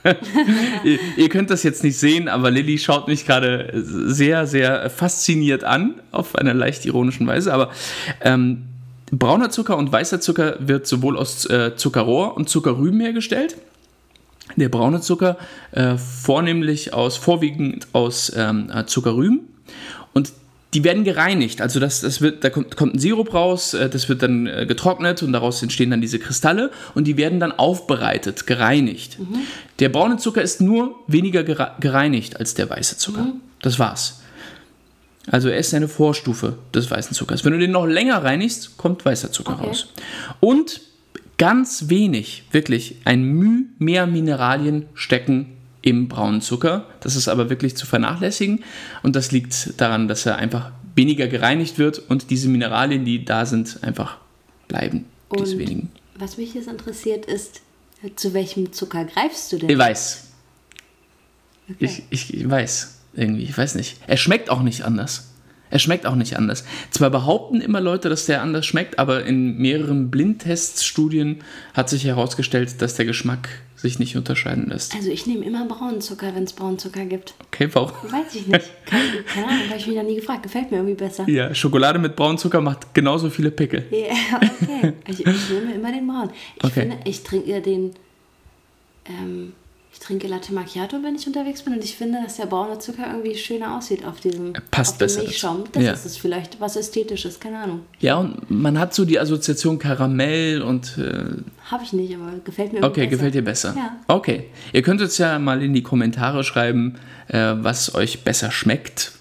ihr, 0.84 1.00
ihr 1.18 1.30
könnt 1.30 1.50
das 1.50 1.64
jetzt 1.64 1.84
nicht 1.84 1.98
sehen, 1.98 2.28
aber 2.28 2.52
Lilly 2.52 2.78
schaut 2.78 3.08
mich 3.08 3.26
gerade 3.26 3.72
sehr, 3.74 4.48
sehr 4.48 4.90
fasziniert 4.90 5.64
an, 5.64 5.96
auf 6.12 6.36
einer 6.36 6.54
leicht 6.54 6.86
ironischen 6.86 7.26
Weise. 7.28 7.54
Aber 7.54 7.72
ähm, 8.22 8.64
brauner 9.12 9.50
Zucker 9.50 9.78
und 9.78 9.92
weißer 9.92 10.20
Zucker 10.20 10.58
wird 10.60 10.88
sowohl 10.88 11.18
aus 11.18 11.46
äh, 11.46 11.76
Zuckerrohr 11.76 12.36
und 12.36 12.50
Zuckerrüben 12.50 13.00
hergestellt. 13.00 13.58
Der 14.56 14.70
braune 14.70 15.02
Zucker 15.02 15.38
äh, 15.72 15.98
vornehmlich 15.98 16.94
aus, 16.94 17.18
vorwiegend 17.18 17.88
aus 17.94 18.32
ähm, 18.36 18.70
äh, 18.74 18.86
Zuckerrüben. 18.86 19.48
Und 20.14 20.34
die 20.74 20.84
werden 20.84 21.04
gereinigt. 21.04 21.62
Also 21.62 21.80
das, 21.80 22.02
das 22.02 22.22
wird, 22.22 22.44
da 22.44 22.50
kommt, 22.50 22.76
kommt 22.76 22.96
ein 22.96 23.00
Sirup 23.00 23.34
raus, 23.34 23.74
äh, 23.74 23.90
das 23.90 24.10
wird 24.10 24.24
dann 24.24 24.48
äh, 24.48 24.66
getrocknet 24.66 25.22
und 25.24 25.34
daraus 25.34 25.62
entstehen 25.62 25.92
dann 25.92 26.02
diese 26.02 26.20
Kristalle 26.20 26.72
und 26.96 27.06
die 27.06 27.18
werden 27.18 27.40
dann 27.40 27.52
aufbereitet, 27.52 28.48
gereinigt. 28.48 29.18
Der 29.80 29.90
braune 29.90 30.18
Zucker 30.18 30.42
ist 30.42 30.62
nur 30.62 30.96
weniger 31.08 31.44
gere 31.44 31.72
gereinigt 31.80 32.40
als 32.40 32.54
der 32.54 32.70
weiße 32.70 32.98
Zucker. 32.98 33.34
Das 33.62 33.80
war's. 33.80 34.22
Also 35.28 35.48
er 35.50 35.58
ist 35.58 35.74
eine 35.74 35.88
Vorstufe 35.88 36.58
des 36.74 36.92
weißen 36.92 37.14
Zuckers. 37.16 37.46
Wenn 37.46 37.54
du 37.54 37.60
den 37.60 37.72
noch 37.72 37.86
länger 37.86 38.24
reinigst, 38.24 38.78
kommt 38.78 39.06
weißer 39.06 39.32
Zucker 39.32 39.54
Okay. 39.54 39.68
raus. 39.68 39.88
Und 40.42 40.82
ganz 41.38 41.86
wenig, 41.88 42.44
wirklich 42.52 42.98
ein 43.06 43.24
Müh 43.24 43.66
mehr 43.78 44.06
Mineralien 44.06 44.88
stecken 44.94 45.58
im 45.84 46.08
braunen 46.08 46.42
Zucker. 46.42 46.86
Das 47.02 47.16
ist 47.16 47.28
aber 47.28 47.50
wirklich 47.52 47.78
zu 47.78 47.86
vernachlässigen 47.86 48.64
und 49.04 49.16
das 49.16 49.32
liegt 49.32 49.80
daran, 49.80 50.08
dass 50.08 50.26
er 50.26 50.38
einfach 50.38 50.72
weniger 50.96 51.28
gereinigt 51.28 51.78
wird 51.78 52.00
und 52.00 52.30
diese 52.32 52.48
Mineralien, 52.50 53.06
die 53.06 53.24
da 53.26 53.46
sind, 53.46 53.84
einfach 53.84 54.18
bleiben. 54.68 55.06
Diese 55.38 55.54
Und 55.54 55.60
wenigen. 55.60 55.92
was 56.16 56.38
mich 56.38 56.54
jetzt 56.54 56.68
interessiert 56.68 57.26
ist, 57.26 57.62
zu 58.16 58.34
welchem 58.34 58.74
Zucker 58.74 59.06
greifst 59.06 59.52
du 59.52 59.58
denn? 59.58 59.70
Ich 59.70 59.78
weiß. 59.78 60.28
Okay. 61.70 61.76
Ich, 61.80 62.04
ich, 62.10 62.34
ich 62.34 62.50
weiß. 62.50 63.00
Irgendwie, 63.14 63.44
ich 63.44 63.58
weiß 63.58 63.76
nicht. 63.76 63.98
Er 64.08 64.18
schmeckt 64.18 64.50
auch 64.50 64.62
nicht 64.64 64.84
anders. 64.84 65.30
Er 65.74 65.80
schmeckt 65.80 66.06
auch 66.06 66.14
nicht 66.14 66.38
anders. 66.38 66.66
Zwar 66.92 67.10
behaupten 67.10 67.60
immer 67.60 67.82
Leute, 67.82 68.08
dass 68.08 68.28
der 68.28 68.44
anders 68.44 68.64
schmeckt, 68.64 69.00
aber 69.00 69.26
in 69.26 69.58
mehreren 69.58 70.12
Blindteststudien 70.12 71.40
hat 71.74 71.90
sich 71.90 72.06
herausgestellt, 72.06 72.80
dass 72.80 72.94
der 72.94 73.06
Geschmack 73.06 73.50
sich 73.76 73.98
nicht 73.98 74.16
unterscheiden 74.16 74.70
lässt. 74.70 74.94
Also 74.94 75.10
ich 75.10 75.26
nehme 75.26 75.44
immer 75.44 75.66
braunen 75.66 76.00
Zucker, 76.00 76.36
wenn 76.36 76.44
es 76.44 76.54
braunen 76.54 76.78
Zucker 76.78 77.06
gibt. 77.06 77.34
Okay, 77.48 77.70
warum? 77.74 77.90
Weiß 78.04 78.36
ich 78.36 78.46
nicht. 78.46 78.70
Keine, 78.86 79.24
keine 79.24 79.48
Ahnung, 79.48 79.68
habe 79.70 79.80
ich 79.80 79.88
mich 79.88 79.96
noch 79.96 80.04
nie 80.04 80.16
gefragt. 80.18 80.44
Gefällt 80.44 80.70
mir 80.70 80.78
irgendwie 80.78 80.94
besser. 80.96 81.28
Ja, 81.28 81.56
Schokolade 81.56 81.98
mit 81.98 82.16
braunem 82.16 82.38
Zucker 82.38 82.62
macht 82.62 82.94
genauso 82.94 83.32
viele 83.32 83.50
Pickel. 83.50 83.84
Ja, 83.90 84.40
okay. 84.62 84.94
Ich, 85.08 85.26
ich 85.26 85.50
nehme 85.50 85.74
immer 85.74 85.92
den 85.92 86.06
braunen. 86.06 86.30
Ich 86.58 86.64
Okay. 86.64 86.82
finde, 86.82 86.98
ich 87.06 87.24
trinke 87.24 87.62
den. 87.64 87.94
Ähm, 89.10 89.54
ich 89.94 90.00
trinke 90.00 90.28
Latte 90.28 90.54
Macchiato, 90.54 90.98
wenn 91.04 91.16
ich 91.16 91.26
unterwegs 91.28 91.62
bin, 91.62 91.74
und 91.74 91.84
ich 91.84 91.96
finde, 91.96 92.18
dass 92.24 92.38
der 92.38 92.48
braune 92.48 92.80
Zucker 92.80 93.06
irgendwie 93.12 93.36
schöner 93.38 93.78
aussieht 93.78 94.04
auf 94.06 94.20
diesem 94.20 94.54
passt 94.72 94.94
auf 94.94 94.98
besser 95.00 95.22
Milchschaum. 95.24 95.64
Das 95.72 95.84
Ja. 95.84 95.92
ist 95.94 96.06
es 96.06 96.18
vielleicht, 96.18 96.60
was 96.60 96.76
Ästhetisches, 96.76 97.40
keine 97.40 97.60
Ahnung. 97.60 97.82
Ja, 98.00 98.18
und 98.18 98.50
man 98.50 98.80
hat 98.80 98.94
so 98.94 99.06
die 99.06 99.20
Assoziation 99.20 99.78
Karamell 99.80 100.62
und 100.64 100.98
äh, 100.98 101.26
Habe 101.70 101.84
ich 101.84 101.94
nicht, 101.94 102.16
aber 102.16 102.32
gefällt 102.44 102.74
mir 102.74 102.84
Okay, 102.84 103.02
besser. 103.02 103.10
gefällt 103.12 103.36
dir 103.36 103.44
besser. 103.44 103.74
Ja. 103.78 103.96
Okay. 104.08 104.46
Ihr 104.74 104.82
könnt 104.82 105.00
uns 105.02 105.18
ja 105.20 105.38
mal 105.40 105.62
in 105.62 105.74
die 105.74 105.84
Kommentare 105.84 106.44
schreiben, 106.44 106.96
äh, 107.28 107.54
was 107.58 107.94
euch 107.96 108.24
besser 108.24 108.50
schmeckt. 108.52 109.12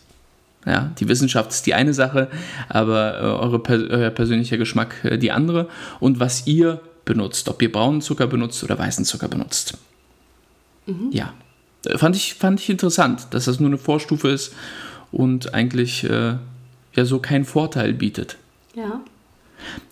Ja, 0.64 0.92
die 1.00 1.08
Wissenschaft 1.08 1.50
ist 1.50 1.66
die 1.66 1.74
eine 1.74 1.92
Sache, 1.92 2.28
aber 2.68 3.18
äh, 3.18 3.22
eure, 3.24 3.58
per- 3.58 3.90
euer 3.90 4.10
persönlicher 4.10 4.56
Geschmack 4.56 4.94
äh, 5.04 5.18
die 5.18 5.32
andere. 5.32 5.68
Und 6.00 6.18
was 6.20 6.46
ihr 6.46 6.80
benutzt, 7.04 7.48
ob 7.48 7.60
ihr 7.62 7.70
braunen 7.70 8.00
Zucker 8.00 8.26
benutzt 8.28 8.62
oder 8.64 8.78
weißen 8.78 9.04
Zucker 9.04 9.28
benutzt. 9.28 9.76
Ja, 11.10 11.34
Äh, 11.86 11.98
fand 11.98 12.16
ich, 12.16 12.34
fand 12.34 12.60
ich 12.60 12.70
interessant, 12.70 13.28
dass 13.30 13.46
das 13.46 13.60
nur 13.60 13.68
eine 13.68 13.78
Vorstufe 13.78 14.28
ist 14.28 14.54
und 15.10 15.54
eigentlich 15.54 16.04
äh, 16.04 16.36
ja 16.94 17.04
so 17.04 17.18
keinen 17.18 17.44
Vorteil 17.44 17.92
bietet. 17.92 18.36
Ja. 18.74 19.00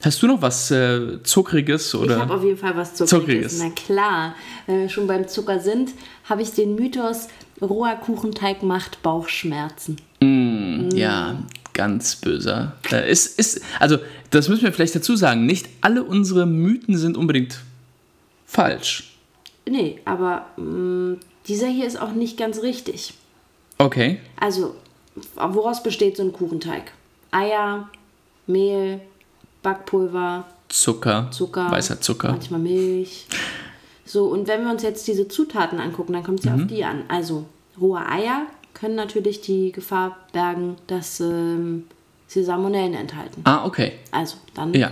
Hast 0.02 0.20
du 0.22 0.26
noch 0.26 0.42
was 0.42 0.70
äh, 0.70 1.22
Zuckriges 1.22 1.94
oder? 1.94 2.16
Ich 2.16 2.22
habe 2.22 2.34
auf 2.34 2.42
jeden 2.42 2.56
Fall 2.56 2.76
was 2.76 2.94
Zuckriges. 2.94 3.58
Zuckriges. 3.58 3.58
Na 3.58 3.70
klar, 3.70 4.34
wenn 4.66 4.80
wir 4.80 4.88
schon 4.88 5.06
beim 5.06 5.28
Zucker 5.28 5.60
sind, 5.60 5.90
habe 6.24 6.42
ich 6.42 6.52
den 6.52 6.74
Mythos, 6.74 7.28
roher 7.60 7.94
Kuchenteig 7.96 8.62
macht 8.62 9.02
Bauchschmerzen. 9.02 9.96
Mm, 10.20 10.88
mm. 10.88 10.90
Ja, 10.96 11.36
ganz 11.72 12.16
böser. 12.16 12.74
Äh, 12.90 13.10
ist, 13.10 13.38
ist, 13.38 13.60
also, 13.78 13.98
das 14.30 14.48
müssen 14.48 14.64
wir 14.64 14.72
vielleicht 14.72 14.96
dazu 14.96 15.14
sagen. 15.14 15.46
Nicht 15.46 15.68
alle 15.82 16.02
unsere 16.02 16.46
Mythen 16.46 16.96
sind 16.96 17.16
unbedingt 17.16 17.60
falsch. 18.46 19.09
Nee, 19.70 20.00
aber 20.04 20.46
mh, 20.56 20.64
mm, 20.64 21.20
dieser 21.46 21.68
hier 21.68 21.86
ist 21.86 22.00
auch 22.00 22.10
nicht 22.10 22.36
ganz 22.36 22.60
richtig. 22.62 23.14
Okay. 23.78 24.18
Also, 24.38 24.74
woraus 25.36 25.82
besteht 25.82 26.16
so 26.16 26.24
ein 26.24 26.32
Kuchenteig? 26.32 26.92
Eier, 27.30 27.88
Mehl, 28.46 29.00
Backpulver, 29.62 30.44
Zucker, 30.68 31.28
Zucker, 31.30 31.70
weißer 31.70 32.00
Zucker, 32.00 32.32
manchmal 32.32 32.60
Milch. 32.60 33.26
So, 34.04 34.26
und 34.26 34.48
wenn 34.48 34.64
wir 34.64 34.72
uns 34.72 34.82
jetzt 34.82 35.06
diese 35.06 35.28
Zutaten 35.28 35.78
angucken, 35.78 36.12
dann 36.14 36.24
kommt 36.24 36.40
es 36.40 36.46
ja 36.46 36.56
mhm. 36.56 36.62
auf 36.62 36.68
die 36.68 36.84
an. 36.84 37.04
Also, 37.06 37.46
rohe 37.80 38.04
Eier 38.04 38.46
können 38.74 38.96
natürlich 38.96 39.40
die 39.40 39.70
Gefahr 39.70 40.16
bergen, 40.32 40.76
dass 40.88 41.20
ähm, 41.20 41.86
sie 42.26 42.42
Salmonellen 42.42 42.94
enthalten. 42.94 43.42
Ah, 43.44 43.64
okay. 43.64 43.92
Also, 44.10 44.36
dann 44.54 44.74
ja. 44.74 44.90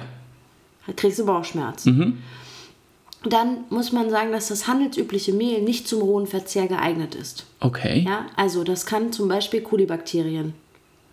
kriegst 0.95 1.19
du 1.19 1.27
Bauchschmerzen. 1.27 1.97
Mhm. 1.97 2.19
Dann 3.25 3.65
muss 3.71 3.91
man 3.93 4.11
sagen, 4.11 4.31
dass 4.31 4.49
das 4.49 4.69
handelsübliche 4.69 5.33
Mehl 5.33 5.63
nicht 5.63 5.89
zum 5.89 6.03
rohen 6.03 6.27
Verzehr 6.27 6.69
geeignet 6.69 7.15
ist. 7.15 7.47
Okay. 7.61 8.05
Ja, 8.07 8.27
also 8.37 8.63
das 8.63 8.87
kann 8.87 9.13
zum 9.13 9.29
Beispiel 9.29 9.61
Kolibakterien 9.61 10.55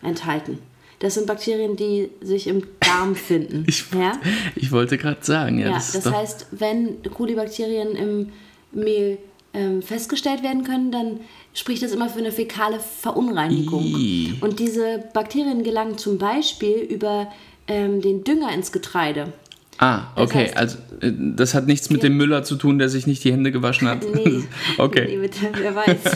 enthalten. 0.03 0.59
Das 0.99 1.15
sind 1.15 1.27
Bakterien, 1.27 1.75
die 1.75 2.09
sich 2.21 2.47
im 2.47 2.63
Darm 2.79 3.15
finden. 3.15 3.65
ich, 3.67 3.85
ja? 3.93 4.13
ich 4.55 4.71
wollte 4.71 4.97
gerade 4.97 5.23
sagen, 5.23 5.59
ja. 5.59 5.67
ja 5.67 5.73
das, 5.73 5.91
das 5.93 6.11
heißt, 6.11 6.47
wenn 6.51 7.01
Kolibakterien 7.03 7.95
im 7.95 8.31
Mehl 8.71 9.17
ähm, 9.53 9.81
festgestellt 9.81 10.43
werden 10.43 10.63
können, 10.63 10.91
dann 10.91 11.19
spricht 11.53 11.81
das 11.81 11.91
immer 11.91 12.09
für 12.09 12.19
eine 12.19 12.31
fäkale 12.31 12.79
Verunreinigung. 12.79 13.83
Ii. 13.83 14.35
Und 14.41 14.59
diese 14.59 15.03
Bakterien 15.13 15.63
gelangen 15.63 15.97
zum 15.97 16.17
Beispiel 16.17 16.77
über 16.77 17.31
ähm, 17.67 18.01
den 18.01 18.23
Dünger 18.23 18.53
ins 18.53 18.71
Getreide. 18.71 19.33
Ah, 19.77 20.03
okay. 20.15 20.51
Das 20.53 20.55
heißt, 20.55 20.57
also 20.57 20.77
äh, 21.01 21.13
das 21.35 21.53
hat 21.53 21.67
nichts 21.67 21.89
mit 21.89 22.03
dem 22.03 22.15
Müller 22.17 22.43
zu 22.43 22.55
tun, 22.55 22.79
der 22.79 22.89
sich 22.89 23.07
nicht 23.07 23.23
die 23.23 23.31
Hände 23.31 23.51
gewaschen 23.51 23.87
hat. 23.87 24.05
Nee, 24.15 24.43
okay. 24.77 25.05
Nee, 25.07 25.17
bitte, 25.17 25.51
wer 25.53 25.75
weiß. 25.75 26.15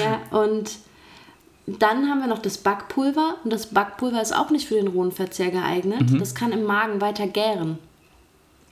ja, 0.00 0.38
und 0.38 0.70
dann 1.66 2.08
haben 2.08 2.20
wir 2.20 2.28
noch 2.28 2.38
das 2.38 2.58
Backpulver. 2.58 3.36
Und 3.44 3.52
das 3.52 3.66
Backpulver 3.66 4.22
ist 4.22 4.34
auch 4.34 4.50
nicht 4.50 4.68
für 4.68 4.74
den 4.74 4.88
rohen 4.88 5.12
Verzehr 5.12 5.50
geeignet. 5.50 6.10
Mhm. 6.10 6.18
Das 6.18 6.34
kann 6.34 6.52
im 6.52 6.64
Magen 6.64 7.00
weiter 7.00 7.26
gären. 7.26 7.78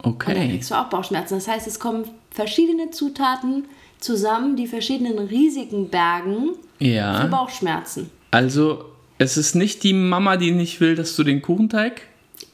Okay. 0.03 0.33
Und 0.33 0.39
dann 0.39 0.49
kriegst 0.51 0.71
du 0.71 0.75
auch 0.75 0.89
Bauchschmerzen. 0.89 1.35
Das 1.35 1.49
heißt, 1.49 1.67
es 1.67 1.79
kommen 1.79 2.05
verschiedene 2.31 2.91
Zutaten 2.91 3.65
zusammen, 3.99 4.57
die 4.57 4.67
verschiedenen 4.67 5.19
Risiken 5.19 5.89
bergen 5.89 6.51
ja. 6.79 7.21
für 7.21 7.29
Bauchschmerzen. 7.29 8.11
Also, 8.31 8.85
es 9.19 9.37
ist 9.37 9.55
nicht 9.55 9.83
die 9.83 9.93
Mama, 9.93 10.37
die 10.37 10.51
nicht 10.51 10.81
will, 10.81 10.95
dass 10.95 11.17
du 11.17 11.25
den 11.25 11.41
Kuchenteig 11.43 12.03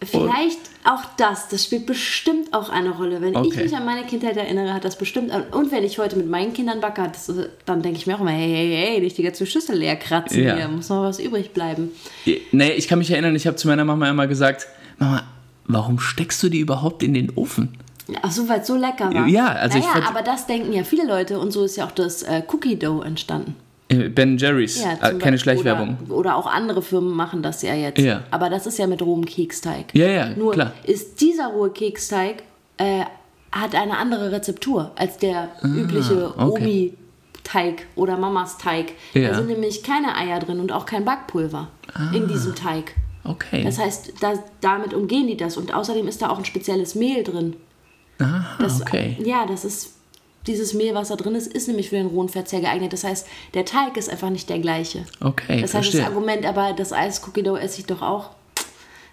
Vielleicht 0.03 0.59
auch 0.85 1.05
das, 1.19 1.49
das 1.49 1.65
spielt 1.65 1.85
bestimmt 1.85 2.55
auch 2.55 2.71
eine 2.71 2.91
Rolle. 2.91 3.21
Wenn 3.21 3.37
okay. 3.37 3.49
ich 3.51 3.57
mich 3.57 3.77
an 3.77 3.85
meine 3.85 4.07
Kindheit 4.07 4.37
erinnere, 4.37 4.73
hat 4.73 4.85
das 4.85 4.97
bestimmt. 4.97 5.31
Und 5.53 5.73
wenn 5.73 5.85
ich 5.85 5.99
heute 5.99 6.17
mit 6.17 6.29
meinen 6.29 6.55
Kindern 6.55 6.81
backe, 6.81 7.03
das, 7.13 7.31
dann 7.67 7.83
denke 7.83 7.99
ich 7.99 8.07
mir 8.07 8.17
auch 8.17 8.21
immer, 8.21 8.31
hey, 8.31 8.49
hey, 8.49 8.87
hey, 8.93 9.01
nicht 9.01 9.19
die 9.19 9.23
ganze 9.23 9.45
Schüssel 9.45 9.77
leer 9.77 9.97
kratzen 9.97 10.43
ja. 10.43 10.57
hier, 10.57 10.69
muss 10.69 10.89
noch 10.89 11.03
was 11.03 11.21
übrig 11.21 11.53
bleiben. 11.53 11.91
Nee, 12.53 12.73
ich 12.73 12.89
kann 12.89 12.99
mich 12.99 13.11
erinnern, 13.11 13.37
ich 13.37 13.47
habe 13.47 13.57
zu 13.57 13.69
meiner 13.69 13.85
Mama 13.85 14.09
immer 14.09 14.27
gesagt, 14.27 14.69
Mama, 14.99 15.23
warum 15.67 15.99
steckst 15.99 16.43
du 16.43 16.49
die 16.49 16.61
überhaupt 16.61 17.03
in 17.03 17.13
den 17.13 17.31
Ofen? 17.37 17.77
Ach 18.23 18.31
so, 18.31 18.49
weil 18.49 18.61
es 18.61 18.67
so 18.67 18.77
lecker 18.77 19.13
war. 19.13 19.27
Ja, 19.27 19.49
also 19.49 19.79
naja, 19.79 19.99
ich 19.99 20.05
aber 20.05 20.23
das 20.23 20.47
denken 20.47 20.73
ja 20.73 20.83
viele 20.83 21.07
Leute 21.07 21.39
und 21.39 21.53
so 21.53 21.65
ist 21.65 21.77
ja 21.77 21.87
auch 21.87 21.93
das 21.93 22.23
äh, 22.23 22.43
Cookie 22.49 22.77
Dough 22.77 23.05
entstanden. 23.05 23.55
Äh, 23.91 24.09
ben 24.09 24.39
Jerry's, 24.39 24.83
ja, 24.83 25.11
äh, 25.11 25.15
keine 25.15 25.39
Schleichwerbung. 25.39 25.99
Oder, 26.07 26.17
oder, 26.17 26.37
auch 26.37 26.47
andere 26.47 26.81
Firmen 26.81 27.15
machen 27.15 27.43
das 27.43 27.63
ja 27.63 27.75
jetzt. 27.75 27.99
Ja. 27.99 28.23
Aber 28.31 28.49
das 28.49 28.67
ist 28.67 28.79
ja 28.79 28.87
mit 28.87 29.03
rohem 29.03 29.25
Keksteig. 29.25 29.87
Ja, 29.93 30.07
ja, 30.07 30.31
Nur 30.31 30.53
klar. 30.53 30.73
ist 30.85 31.21
dieser 31.21 31.49
rohe 31.49 31.71
Keksteig 31.71 32.45
äh, 32.79 33.05
hat 33.53 33.75
eine 33.75 33.99
andere 33.99 34.31
Rezeptur 34.31 34.93
als 34.95 35.19
der 35.19 35.49
ah, 35.61 35.67
übliche 35.67 36.33
okay. 36.39 36.63
Omi-Teig 36.63 37.87
oder 37.97 38.17
Mamas 38.17 38.59
Teig. 38.59 38.93
Ja. 39.13 39.31
Da 39.31 39.35
sind 39.35 39.49
nämlich 39.49 39.83
keine 39.83 40.17
Eier 40.17 40.39
drin 40.39 40.61
und 40.61 40.71
auch 40.71 40.87
kein 40.87 41.05
Backpulver 41.05 41.69
ah. 41.93 42.11
in 42.15 42.29
diesem 42.29 42.55
Teig. 42.55 42.95
Okay. 43.25 43.65
Das 43.65 43.79
heißt, 43.79 44.15
da, 44.21 44.35
damit 44.61 44.95
umgehen 44.95 45.27
die 45.27 45.37
das. 45.37 45.57
Und 45.57 45.75
außerdem 45.75 46.07
ist 46.07 46.23
da 46.23 46.31
auch 46.31 46.39
ein 46.39 46.45
spezielles 46.45 46.95
Mehl 46.95 47.25
drin. 47.25 47.57
Ah, 48.21 48.57
das, 48.59 48.81
okay. 48.81 49.17
Ja, 49.25 49.47
das 49.47 49.65
ist 49.65 49.95
dieses 50.47 50.75
Mehl, 50.75 50.95
was 50.95 51.09
da 51.09 51.17
drin 51.17 51.35
ist, 51.35 51.47
ist 51.47 51.69
nämlich 51.69 51.91
für 51.91 51.97
den 51.97 52.07
rohen 52.07 52.29
Verzehr 52.29 52.61
geeignet. 52.61 52.93
Das 52.93 53.05
heißt, 53.05 53.27
der 53.55 53.65
Teig 53.65 53.97
ist 53.97 54.09
einfach 54.09 54.31
nicht 54.31 54.49
der 54.49 54.59
gleiche. 54.59 55.05
Okay, 55.21 55.61
Das 55.61 55.75
heißt, 55.75 55.91
verstehe. 55.91 56.01
das 56.01 56.11
Argument, 56.11 56.47
aber 56.47 56.73
das 56.73 56.93
Eis 56.93 57.23
Cookie 57.27 57.43
Dough 57.43 57.59
esse 57.61 57.81
ich 57.81 57.87
doch 57.87 58.03
auch. 58.03 58.31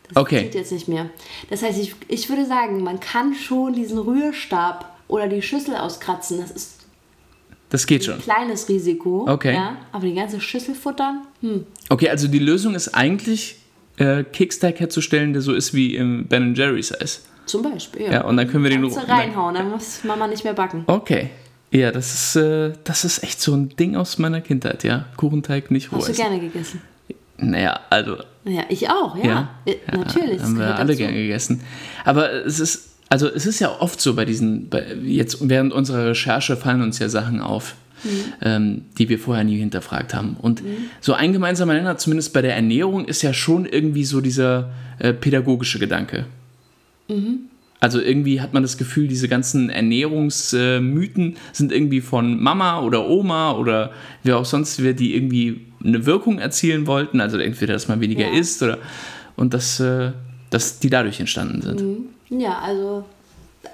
Das 0.07 0.15
okay. 0.15 0.43
geht 0.43 0.55
jetzt 0.55 0.71
nicht 0.71 0.87
mehr. 0.87 1.09
Das 1.49 1.63
heißt, 1.63 1.77
ich, 1.79 1.95
ich 2.07 2.29
würde 2.29 2.45
sagen, 2.45 2.81
man 2.81 2.99
kann 2.99 3.33
schon 3.35 3.73
diesen 3.73 3.97
Rührstab 3.97 4.95
oder 5.09 5.27
die 5.27 5.41
Schüssel 5.41 5.75
auskratzen. 5.75 6.39
Das 6.39 6.51
ist 6.51 6.77
das 7.69 7.85
geht 7.85 8.01
ein 8.01 8.05
schon. 8.05 8.19
kleines 8.21 8.69
Risiko. 8.69 9.25
Okay. 9.27 9.53
Ja, 9.53 9.77
aber 9.91 10.05
die 10.05 10.13
ganze 10.13 10.39
Schüssel 10.39 10.75
futtern? 10.75 11.27
Hm. 11.41 11.65
Okay, 11.89 12.09
also 12.09 12.27
die 12.29 12.39
Lösung 12.39 12.75
ist 12.75 12.89
eigentlich, 12.95 13.57
äh, 13.97 14.23
Keksteig 14.23 14.79
herzustellen, 14.79 15.33
der 15.33 15.41
so 15.41 15.53
ist 15.53 15.73
wie 15.73 15.95
im 15.95 16.27
Ben 16.27 16.55
Jerry's 16.55 16.93
Eis. 16.99 17.23
Zum 17.45 17.63
Beispiel, 17.63 18.03
ja. 18.03 18.11
Ja, 18.11 18.23
und 18.25 18.37
dann 18.37 18.47
können 18.47 18.63
wir 18.63 18.71
den 18.71 18.81
Kannst 18.81 18.97
du 18.97 19.09
reinhauen, 19.09 19.55
dann 19.55 19.69
muss 19.69 20.03
Mama 20.03 20.27
nicht 20.27 20.43
mehr 20.43 20.53
backen. 20.53 20.83
Okay. 20.87 21.29
Ja, 21.71 21.91
das 21.91 22.13
ist, 22.13 22.35
äh, 22.35 22.73
das 22.83 23.03
ist 23.03 23.23
echt 23.23 23.41
so 23.41 23.53
ein 23.53 23.69
Ding 23.69 23.95
aus 23.95 24.17
meiner 24.17 24.41
Kindheit, 24.41 24.83
ja. 24.83 25.05
Kuchenteig 25.17 25.71
nicht 25.71 25.91
roh 25.91 25.97
Hast 25.97 26.09
du 26.09 26.13
gerne 26.13 26.39
gegessen? 26.39 26.81
Naja, 27.37 27.79
also. 27.89 28.17
Ja, 28.45 28.63
ich 28.69 28.89
auch, 28.89 29.15
ja. 29.17 29.23
ja, 29.23 29.49
ja 29.65 29.97
natürlich. 29.97 30.41
Haben 30.41 30.57
wir 30.57 30.75
alle 30.75 30.95
gerne 30.95 31.13
gegessen. 31.13 31.61
Aber 32.03 32.31
es 32.31 32.59
ist, 32.59 32.95
also 33.09 33.27
es 33.27 33.45
ist 33.45 33.59
ja 33.59 33.79
oft 33.79 34.01
so 34.01 34.15
bei 34.15 34.25
diesen, 34.25 34.69
bei, 34.69 34.95
jetzt 35.03 35.47
während 35.47 35.73
unserer 35.73 36.07
Recherche 36.07 36.57
fallen 36.57 36.81
uns 36.81 36.99
ja 36.99 37.09
Sachen 37.09 37.41
auf, 37.41 37.75
mhm. 38.03 38.09
ähm, 38.41 38.81
die 38.97 39.09
wir 39.09 39.19
vorher 39.19 39.43
nie 39.43 39.57
hinterfragt 39.57 40.13
haben. 40.13 40.37
Und 40.41 40.63
mhm. 40.63 40.89
so 41.01 41.13
ein 41.13 41.33
gemeinsamer 41.33 41.73
Nenner, 41.73 41.97
zumindest 41.97 42.33
bei 42.33 42.41
der 42.41 42.55
Ernährung, 42.55 43.05
ist 43.05 43.21
ja 43.21 43.33
schon 43.33 43.65
irgendwie 43.65 44.05
so 44.05 44.21
dieser 44.21 44.71
äh, 44.99 45.13
pädagogische 45.13 45.79
Gedanke. 45.79 46.25
Mhm. 47.07 47.39
Also 47.79 48.01
irgendwie 48.01 48.41
hat 48.41 48.53
man 48.53 48.63
das 48.63 48.77
Gefühl, 48.77 49.07
diese 49.07 49.27
ganzen 49.27 49.69
Ernährungsmythen 49.69 51.37
sind 51.53 51.71
irgendwie 51.71 52.01
von 52.01 52.41
Mama 52.41 52.81
oder 52.81 53.07
Oma 53.07 53.51
oder 53.51 53.91
wer 54.23 54.37
auch 54.37 54.45
sonst 54.45 54.81
wer, 54.81 54.93
die 54.93 55.15
irgendwie 55.15 55.61
eine 55.83 56.05
Wirkung 56.07 56.39
erzielen 56.39 56.87
wollten. 56.87 57.21
Also 57.21 57.37
entweder, 57.37 57.73
dass 57.73 57.87
man 57.87 58.01
weniger 58.01 58.27
ja. 58.27 58.39
isst 58.39 58.63
oder 58.63 58.79
und 59.35 59.53
dass, 59.53 59.79
äh, 59.79 60.11
dass 60.49 60.79
die 60.79 60.89
dadurch 60.89 61.19
entstanden 61.19 61.61
sind. 61.61 61.81
Mhm. 61.81 62.39
Ja, 62.39 62.59
also 62.59 63.05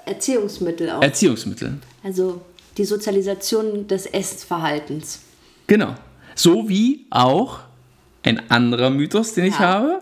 Erziehungsmittel 0.04 0.90
auch. 0.90 1.02
Erziehungsmittel. 1.02 1.78
Also 2.02 2.42
die 2.76 2.84
Sozialisation 2.84 3.86
des 3.86 4.06
Essverhaltens. 4.06 5.20
Genau. 5.66 5.94
So 6.34 6.68
wie 6.68 7.06
auch 7.10 7.60
ein 8.22 8.50
anderer 8.50 8.90
Mythos, 8.90 9.34
den 9.34 9.44
ich 9.44 9.58
habe. 9.58 10.00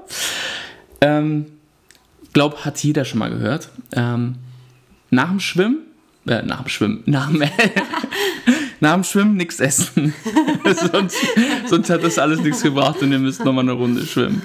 Ähm, 1.00 1.46
glaube, 2.32 2.64
hat 2.64 2.82
jeder 2.82 3.04
schon 3.04 3.18
mal 3.18 3.30
gehört. 3.30 3.68
Ähm, 3.92 4.36
nach 5.10 5.28
dem 5.28 5.40
Schwimmen, 5.40 5.78
äh, 6.26 6.42
nach 6.42 6.62
dem 6.62 6.68
Schwimmen, 6.68 7.02
nach 7.06 7.30
dem, 7.30 7.42
nach 8.80 8.94
dem 8.94 9.04
Schwimmen 9.04 9.36
nichts 9.36 9.60
essen. 9.60 10.14
sonst, 10.92 11.18
sonst 11.66 11.90
hat 11.90 12.02
das 12.02 12.18
alles 12.18 12.40
nichts 12.40 12.62
gebracht 12.62 13.02
und 13.02 13.12
ihr 13.12 13.18
müsst 13.18 13.44
nochmal 13.44 13.64
eine 13.64 13.72
Runde 13.72 14.06
schwimmen. 14.06 14.42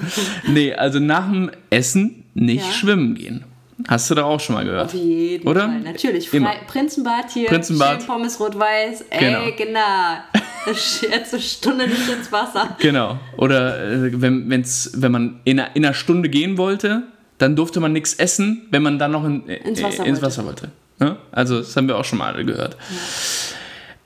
Nee, 0.47 0.73
also 0.73 0.99
nach 0.99 1.29
dem 1.29 1.51
Essen 1.69 2.23
nicht 2.33 2.65
ja. 2.65 2.71
schwimmen 2.71 3.15
gehen. 3.15 3.45
Hast 3.87 4.09
du 4.09 4.15
da 4.15 4.23
auch 4.23 4.39
schon 4.39 4.55
mal 4.55 4.65
gehört? 4.65 4.85
Auf 4.85 4.93
jeden 4.93 5.47
Oder? 5.47 5.67
Fall, 5.67 5.81
natürlich. 5.81 6.29
Frei, 6.29 6.61
Prinzenbad 6.65 7.31
hier, 7.31 7.47
Prinzenbad. 7.47 7.99
schön 7.99 8.07
Pommes 8.07 8.39
rot-weiß. 8.39 9.05
Ey, 9.09 9.19
genau. 9.19 9.45
genau. 9.55 10.17
Jetzt 11.11 11.33
eine 11.33 11.41
Stunde 11.43 11.87
nicht 11.87 12.09
ins 12.09 12.31
Wasser. 12.31 12.75
Genau. 12.79 13.19
Oder 13.37 13.79
äh, 13.79 14.21
wenn, 14.21 14.49
wenn's, 14.49 14.91
wenn 14.95 15.11
man 15.11 15.39
in 15.43 15.59
einer, 15.59 15.75
in 15.75 15.85
einer 15.85 15.93
Stunde 15.93 16.29
gehen 16.29 16.57
wollte, 16.57 17.03
dann 17.37 17.55
durfte 17.55 17.79
man 17.79 17.93
nichts 17.93 18.15
essen, 18.15 18.67
wenn 18.71 18.81
man 18.81 18.97
dann 18.97 19.11
noch 19.11 19.23
in, 19.23 19.47
äh, 19.47 19.57
ins 19.57 19.83
Wasser 19.83 20.05
ins 20.05 20.21
Wasser 20.23 20.43
wollte. 20.45 20.71
Ja? 20.99 21.17
Also, 21.31 21.59
das 21.59 21.75
haben 21.75 21.87
wir 21.87 21.97
auch 21.97 22.05
schon 22.05 22.17
mal 22.17 22.43
gehört. 22.43 22.75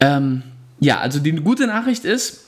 Ja. 0.01 0.17
Ähm, 0.17 0.43
ja, 0.79 0.99
also 0.99 1.19
die 1.19 1.31
gute 1.31 1.67
Nachricht 1.67 2.03
ist, 2.03 2.47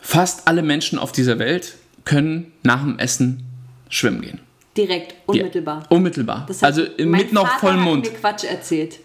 fast 0.00 0.48
alle 0.48 0.62
Menschen 0.62 0.98
auf 0.98 1.12
dieser 1.12 1.38
Welt 1.38 1.76
können 2.04 2.52
nach 2.62 2.82
dem 2.82 2.98
Essen 2.98 3.44
schwimmen 3.88 4.22
gehen. 4.22 4.40
Direkt, 4.76 5.14
unmittelbar. 5.26 5.82
Ja, 5.82 5.96
unmittelbar. 5.96 6.44
Das 6.48 6.62
heißt, 6.62 6.78
also 6.78 7.04
mit 7.04 7.32
noch 7.32 7.48
vollem 7.58 7.82
Mund. 7.82 8.06
Hat 8.06 8.12
mir 8.12 8.18
Quatsch 8.18 8.44
erzählt. 8.44 8.98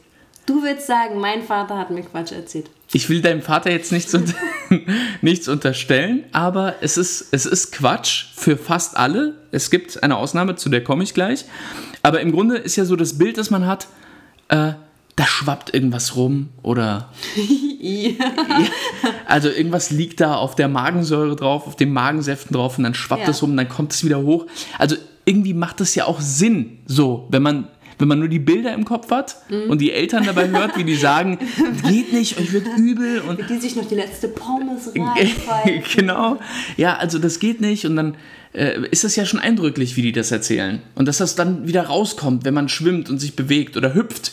Du 0.45 0.63
willst 0.63 0.87
sagen, 0.87 1.19
mein 1.19 1.43
Vater 1.43 1.77
hat 1.77 1.91
mir 1.91 2.01
Quatsch 2.01 2.31
erzählt. 2.31 2.71
ich 2.91 3.07
will 3.07 3.21
deinem 3.21 3.43
Vater 3.43 3.69
jetzt 3.69 3.91
nichts, 3.91 4.15
unter, 4.15 4.33
nichts 5.21 5.47
unterstellen, 5.47 6.23
aber 6.31 6.75
es 6.81 6.97
ist, 6.97 7.27
es 7.31 7.45
ist 7.45 7.71
Quatsch 7.71 8.25
für 8.33 8.57
fast 8.57 8.97
alle. 8.97 9.35
Es 9.51 9.69
gibt 9.69 10.01
eine 10.01 10.17
Ausnahme, 10.17 10.55
zu 10.55 10.69
der 10.69 10.83
komme 10.83 11.03
ich 11.03 11.13
gleich. 11.13 11.45
Aber 12.01 12.21
im 12.21 12.31
Grunde 12.31 12.57
ist 12.57 12.77
ja 12.77 12.85
so 12.85 12.95
das 12.95 13.19
Bild, 13.19 13.37
das 13.37 13.51
man 13.51 13.67
hat, 13.67 13.87
äh, 14.47 14.73
da 15.15 15.25
schwappt 15.25 15.73
irgendwas 15.73 16.15
rum 16.15 16.49
oder. 16.63 17.09
ja. 17.79 18.25
Also 19.27 19.49
irgendwas 19.49 19.91
liegt 19.91 20.21
da 20.21 20.35
auf 20.35 20.55
der 20.55 20.69
Magensäure 20.69 21.35
drauf, 21.35 21.67
auf 21.67 21.75
den 21.75 21.91
Magensäften 21.91 22.55
drauf 22.55 22.77
und 22.77 22.85
dann 22.85 22.95
schwappt 22.95 23.27
es 23.27 23.37
ja. 23.37 23.41
rum 23.41 23.51
und 23.51 23.57
dann 23.57 23.69
kommt 23.69 23.91
es 23.93 24.03
wieder 24.03 24.21
hoch. 24.21 24.47
Also 24.77 24.95
irgendwie 25.29 25.53
macht 25.53 25.79
das 25.79 25.93
ja 25.95 26.05
auch 26.05 26.19
Sinn, 26.19 26.79
so, 26.85 27.27
wenn 27.29 27.43
man 27.43 27.67
wenn 27.99 28.07
man 28.07 28.19
nur 28.19 28.29
die 28.29 28.39
Bilder 28.39 28.73
im 28.73 28.85
Kopf 28.85 29.11
hat 29.11 29.35
mhm. 29.49 29.69
und 29.69 29.81
die 29.81 29.91
Eltern 29.91 30.23
dabei 30.23 30.47
hört, 30.47 30.77
wie 30.77 30.85
die 30.85 30.95
sagen, 30.95 31.37
geht 31.89 32.13
nicht, 32.13 32.39
euch 32.39 32.53
wird 32.53 32.65
übel. 32.77 33.19
Und 33.19 33.41
die 33.49 33.57
sich 33.57 33.75
noch 33.75 33.87
die 33.87 33.95
letzte 33.95 34.29
Pommes 34.29 34.93
rein. 34.95 35.83
genau. 35.93 36.39
Ja, 36.77 36.95
also 36.95 37.19
das 37.19 37.39
geht 37.39 37.59
nicht. 37.59 37.85
Und 37.85 37.97
dann 37.97 38.15
äh, 38.53 38.87
ist 38.89 39.03
das 39.03 39.17
ja 39.17 39.25
schon 39.25 39.41
eindrücklich, 39.41 39.97
wie 39.97 40.01
die 40.01 40.13
das 40.13 40.31
erzählen. 40.31 40.81
Und 40.95 41.09
dass 41.09 41.17
das 41.17 41.35
dann 41.35 41.67
wieder 41.67 41.83
rauskommt, 41.83 42.45
wenn 42.45 42.53
man 42.53 42.69
schwimmt 42.69 43.09
und 43.09 43.19
sich 43.19 43.35
bewegt 43.35 43.75
oder 43.75 43.93
hüpft. 43.93 44.31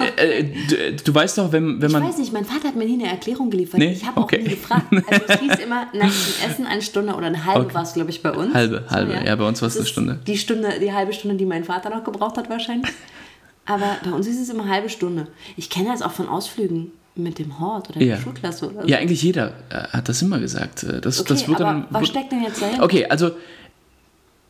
Äh, 0.00 0.38
äh, 0.40 0.44
du, 0.68 1.02
du, 1.04 1.14
weißt 1.14 1.38
doch, 1.38 1.52
wenn, 1.52 1.80
wenn 1.80 1.90
man. 1.90 2.02
Ich 2.02 2.08
weiß 2.10 2.18
nicht, 2.18 2.32
mein 2.32 2.44
Vater 2.44 2.68
hat 2.68 2.76
mir 2.76 2.84
nie 2.84 2.94
eine 2.94 3.10
Erklärung 3.10 3.50
geliefert. 3.50 3.78
Nee? 3.78 3.92
Ich 3.92 4.06
habe 4.06 4.20
okay. 4.20 4.38
auch 4.38 4.42
nie 4.42 4.50
gefragt. 4.50 4.86
Also 4.90 5.24
es 5.28 5.40
hieß 5.40 5.58
immer 5.64 5.86
nach 5.92 6.10
dem 6.10 6.50
Essen 6.50 6.66
eine 6.66 6.82
Stunde 6.82 7.14
oder 7.14 7.26
eine 7.26 7.44
halbe 7.44 7.66
okay. 7.66 7.74
war 7.74 7.82
es, 7.82 7.94
glaube 7.94 8.10
ich, 8.10 8.22
bei 8.22 8.32
uns. 8.32 8.54
Halbe, 8.54 8.84
halbe, 8.88 9.12
ja. 9.14 9.24
ja. 9.24 9.36
bei 9.36 9.46
uns 9.46 9.60
war 9.60 9.68
es 9.68 9.76
eine 9.76 9.86
Stunde. 9.86 10.20
Die 10.26 10.38
Stunde, 10.38 10.80
die 10.80 10.92
halbe 10.92 11.12
Stunde, 11.12 11.36
die 11.36 11.46
mein 11.46 11.64
Vater 11.64 11.90
noch 11.90 12.04
gebraucht 12.04 12.36
hat, 12.36 12.48
wahrscheinlich. 12.50 12.90
Aber 13.66 13.98
bei 14.04 14.10
uns 14.10 14.26
ist 14.26 14.40
es 14.40 14.48
immer 14.48 14.64
eine 14.64 14.72
halbe 14.72 14.88
Stunde. 14.88 15.28
Ich 15.56 15.70
kenne 15.70 15.90
das 15.90 16.02
auch 16.02 16.12
von 16.12 16.28
Ausflügen 16.28 16.92
mit 17.14 17.38
dem 17.38 17.60
Hort 17.60 17.90
oder 17.90 18.00
ja. 18.00 18.16
der 18.16 18.22
Schulklasse 18.22 18.70
oder 18.70 18.82
so. 18.82 18.88
Ja, 18.88 18.98
eigentlich 18.98 19.22
jeder 19.22 19.52
äh, 19.68 19.88
hat 19.88 20.08
das 20.08 20.22
immer 20.22 20.38
gesagt. 20.38 20.84
Das, 21.02 21.20
okay, 21.20 21.28
das 21.28 21.48
wird 21.48 21.60
aber 21.60 21.72
dann, 21.72 21.86
was 21.90 22.08
steckt 22.08 22.32
denn 22.32 22.42
jetzt 22.42 22.62
dahinter? 22.62 22.82
Okay, 22.82 23.06
also 23.06 23.32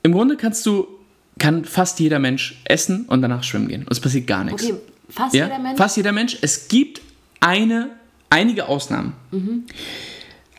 im 0.03 0.13
Grunde 0.13 0.37
kannst 0.37 0.65
du, 0.67 0.87
kann 1.39 1.65
fast 1.65 2.01
jeder 2.01 2.19
Mensch 2.19 2.63
essen 2.65 3.07
und 3.07 3.23
danach 3.23 3.43
schwimmen 3.43 3.69
gehen. 3.69 3.83
Und 3.83 3.93
es 3.93 4.01
passiert 4.01 4.27
gar 4.27 4.45
nichts. 4.45 4.65
Okay, 4.65 4.75
Fast 5.11 5.35
ja? 5.35 5.47
jeder 5.47 5.59
Mensch? 5.59 5.79
Fast 5.79 5.97
jeder 5.97 6.13
Mensch. 6.13 6.39
Es 6.41 6.69
gibt 6.69 7.01
eine, 7.41 7.91
einige 8.29 8.69
Ausnahmen. 8.69 9.15
Mhm. 9.31 9.65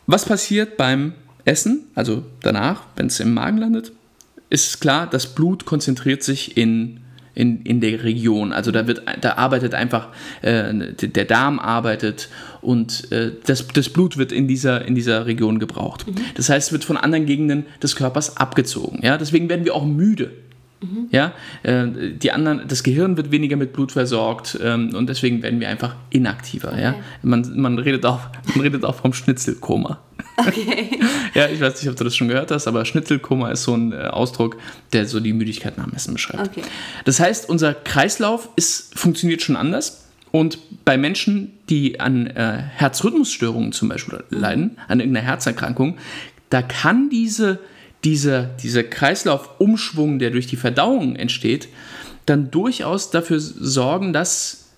Was 0.08 0.26
passiert 0.26 0.78
beim 0.78 1.14
Essen, 1.46 1.86
also 1.96 2.24
danach, 2.42 2.84
wenn 2.96 3.08
es 3.08 3.20
im 3.20 3.34
Magen 3.34 3.58
landet, 3.58 3.92
ist 4.50 4.82
klar, 4.82 5.08
das 5.10 5.34
Blut 5.34 5.66
konzentriert 5.66 6.24
sich 6.24 6.58
in, 6.58 7.00
in, 7.34 7.62
in 7.64 7.80
der 7.80 8.04
Region. 8.04 8.52
Also 8.52 8.72
da, 8.72 8.88
wird, 8.88 9.04
da 9.22 9.34
arbeitet 9.36 9.74
einfach, 9.74 10.10
äh, 10.42 10.74
der 10.74 11.26
Darm 11.26 11.58
arbeitet 11.60 12.30
und 12.62 13.12
äh, 13.12 13.32
das, 13.46 13.68
das 13.68 13.90
Blut 13.90 14.18
wird 14.18 14.32
in 14.32 14.48
dieser, 14.48 14.86
in 14.86 14.94
dieser 14.94 15.26
Region 15.26 15.60
gebraucht. 15.60 16.06
Mhm. 16.08 16.16
Das 16.36 16.50
heißt, 16.50 16.68
es 16.68 16.72
wird 16.74 16.84
von 16.84 16.98
anderen 16.98 17.26
Gegenden 17.26 17.66
des 17.82 17.96
Körpers 17.96 18.38
abgezogen. 18.38 19.00
Ja? 19.02 19.18
Deswegen 19.18 19.48
werden 19.50 19.66
wir 19.66 19.74
auch 19.74 19.86
müde. 19.86 20.32
Mhm. 20.82 21.08
Ja, 21.12 21.34
äh, 21.64 21.88
die 22.14 22.32
anderen, 22.32 22.68
das 22.68 22.82
Gehirn 22.84 23.16
wird 23.16 23.32
weniger 23.32 23.56
mit 23.56 23.72
Blut 23.72 23.92
versorgt 23.92 24.58
ähm, 24.64 24.96
und 24.96 25.08
deswegen 25.08 25.44
werden 25.44 25.60
wir 25.60 25.70
einfach 25.70 25.96
inaktiver. 26.10 26.70
Okay. 26.70 26.82
Ja? 26.82 26.96
Man, 27.22 27.52
man, 27.56 27.78
redet 27.78 28.06
auch, 28.06 28.22
man 28.56 28.62
redet 28.62 28.84
auch 28.84 28.96
vom 28.96 29.14
Schnitzelkoma. 29.14 30.00
Okay. 30.38 31.00
ja, 31.36 31.48
ich 31.48 31.62
weiß 31.62 31.82
nicht, 31.82 31.90
ob 31.90 31.96
du 31.96 32.04
das 32.04 32.16
schon 32.16 32.28
gehört 32.28 32.50
hast, 32.50 32.68
aber 32.68 32.84
Schnitzelkoma 32.86 33.52
ist 33.52 33.64
so 33.64 33.76
ein 33.76 33.92
äh, 33.92 34.08
Ausdruck, 34.08 34.58
der 34.94 35.06
so 35.06 35.20
die 35.20 35.34
Müdigkeit 35.34 35.78
nach 35.78 35.86
dem 35.86 35.94
Essen 35.94 36.14
beschreibt. 36.14 36.58
Okay. 36.58 36.68
Das 37.06 37.20
heißt, 37.20 37.48
unser 37.48 37.76
Kreislauf 37.76 38.50
ist, 38.56 38.98
funktioniert 38.98 39.42
schon 39.44 39.56
anders. 39.56 40.06
Und 40.32 40.58
bei 40.86 40.98
Menschen, 40.98 41.52
die 41.70 42.00
an 42.00 42.26
äh, 42.28 42.58
Herzrhythmusstörungen 42.58 43.72
zum 43.72 43.90
Beispiel 43.90 44.24
leiden, 44.30 44.78
an 44.88 45.00
irgendeiner 45.00 45.28
Herzerkrankung, 45.28 45.98
da 46.50 46.62
kann 46.62 47.10
diese 47.10 47.60
dieser, 48.04 48.44
dieser 48.44 48.84
Kreislaufumschwung, 48.84 50.20
der 50.20 50.32
durch 50.32 50.48
die 50.48 50.56
Verdauung 50.56 51.16
entsteht, 51.16 51.68
dann 52.26 52.52
durchaus 52.52 53.12
dafür 53.12 53.40
sorgen, 53.40 54.14
dass 54.14 54.70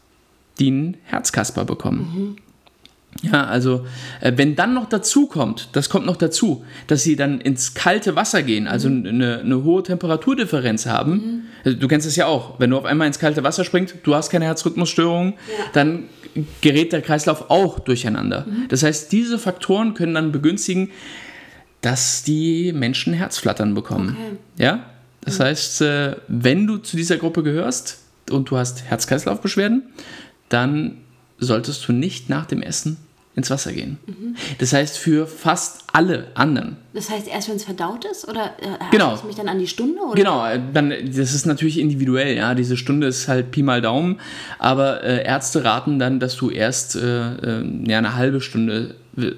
die 0.59 0.67
einen 0.67 0.97
Herzkasper 1.05 1.65
bekommen. 1.65 2.13
Mhm. 2.15 2.35
Ja, 3.21 3.45
also 3.45 3.85
äh, 4.21 4.33
wenn 4.35 4.55
dann 4.55 4.73
noch 4.73 4.89
dazu 4.89 5.27
kommt, 5.27 5.69
das 5.73 5.89
kommt 5.89 6.05
noch 6.05 6.17
dazu, 6.17 6.65
dass 6.87 7.03
sie 7.03 7.15
dann 7.15 7.39
ins 7.41 7.73
kalte 7.73 8.15
Wasser 8.15 8.41
gehen, 8.41 8.67
also 8.67 8.89
mhm. 8.89 9.05
eine, 9.05 9.39
eine, 9.39 9.63
hohe 9.63 9.83
Temperaturdifferenz 9.83 10.87
haben. 10.87 11.11
Mhm. 11.11 11.41
Also, 11.63 11.77
du 11.77 11.87
kennst 11.87 12.07
es 12.07 12.15
ja 12.15 12.25
auch, 12.25 12.59
wenn 12.59 12.71
du 12.71 12.77
auf 12.77 12.85
einmal 12.85 13.07
ins 13.07 13.19
kalte 13.19 13.43
Wasser 13.43 13.63
springst, 13.63 13.95
du 14.03 14.15
hast 14.15 14.29
keine 14.29 14.45
Herzrhythmusstörungen, 14.45 15.33
ja. 15.33 15.65
dann 15.73 16.05
gerät 16.61 16.91
der 16.91 17.01
Kreislauf 17.01 17.49
auch 17.49 17.79
durcheinander. 17.79 18.45
Mhm. 18.47 18.67
Das 18.69 18.83
heißt, 18.83 19.11
diese 19.11 19.37
Faktoren 19.37 19.93
können 19.93 20.15
dann 20.15 20.31
begünstigen, 20.31 20.89
dass 21.83 22.23
die 22.23 22.71
Menschen 22.73 23.13
Herzflattern 23.13 23.75
bekommen. 23.75 24.17
Okay. 24.17 24.63
Ja? 24.63 24.85
Das 25.21 25.37
mhm. 25.37 25.43
heißt, 25.43 25.81
äh, 25.81 26.15
wenn 26.27 26.65
du 26.65 26.77
zu 26.77 26.97
dieser 26.97 27.17
Gruppe 27.17 27.43
gehörst 27.43 27.99
und 28.31 28.49
du 28.49 28.57
hast 28.57 28.85
Herz-Kreislauf-Beschwerden, 28.85 29.83
dann 30.47 30.97
solltest 31.39 31.87
du 31.87 31.91
nicht 31.91 32.29
nach 32.29 32.45
dem 32.45 32.61
Essen 32.61 32.97
ins 33.35 33.49
Wasser 33.49 33.73
gehen. 33.73 33.97
Mhm. 34.05 34.35
Das 34.59 34.71
heißt, 34.71 34.97
für 34.97 35.27
fast 35.27 35.83
alle 35.91 36.27
anderen. 36.35 36.77
Das 36.93 37.09
heißt, 37.09 37.27
erst 37.27 37.49
wenn 37.49 37.57
es 37.57 37.65
verdaut 37.65 38.05
ist? 38.05 38.29
Oder 38.29 38.53
äh, 38.61 38.77
genau. 38.91 39.15
ich 39.15 39.23
mich 39.25 39.35
dann 39.35 39.49
an 39.49 39.59
die 39.59 39.67
Stunde? 39.67 39.99
Oder? 40.03 40.15
Genau, 40.15 40.45
äh, 40.45 40.61
dann, 40.71 40.89
das 40.89 41.33
ist 41.33 41.45
natürlich 41.45 41.79
individuell. 41.79 42.37
Ja? 42.37 42.55
Diese 42.55 42.77
Stunde 42.77 43.07
ist 43.07 43.27
halt 43.27 43.51
Pi 43.51 43.61
mal 43.61 43.81
Daumen. 43.81 44.21
Aber 44.57 45.03
äh, 45.03 45.25
Ärzte 45.25 45.65
raten 45.65 45.99
dann, 45.99 46.21
dass 46.21 46.37
du 46.37 46.49
erst 46.49 46.95
äh, 46.95 47.59
äh 47.59 47.65
ja, 47.87 47.97
eine 47.97 48.15
halbe 48.15 48.39
Stunde 48.39 48.95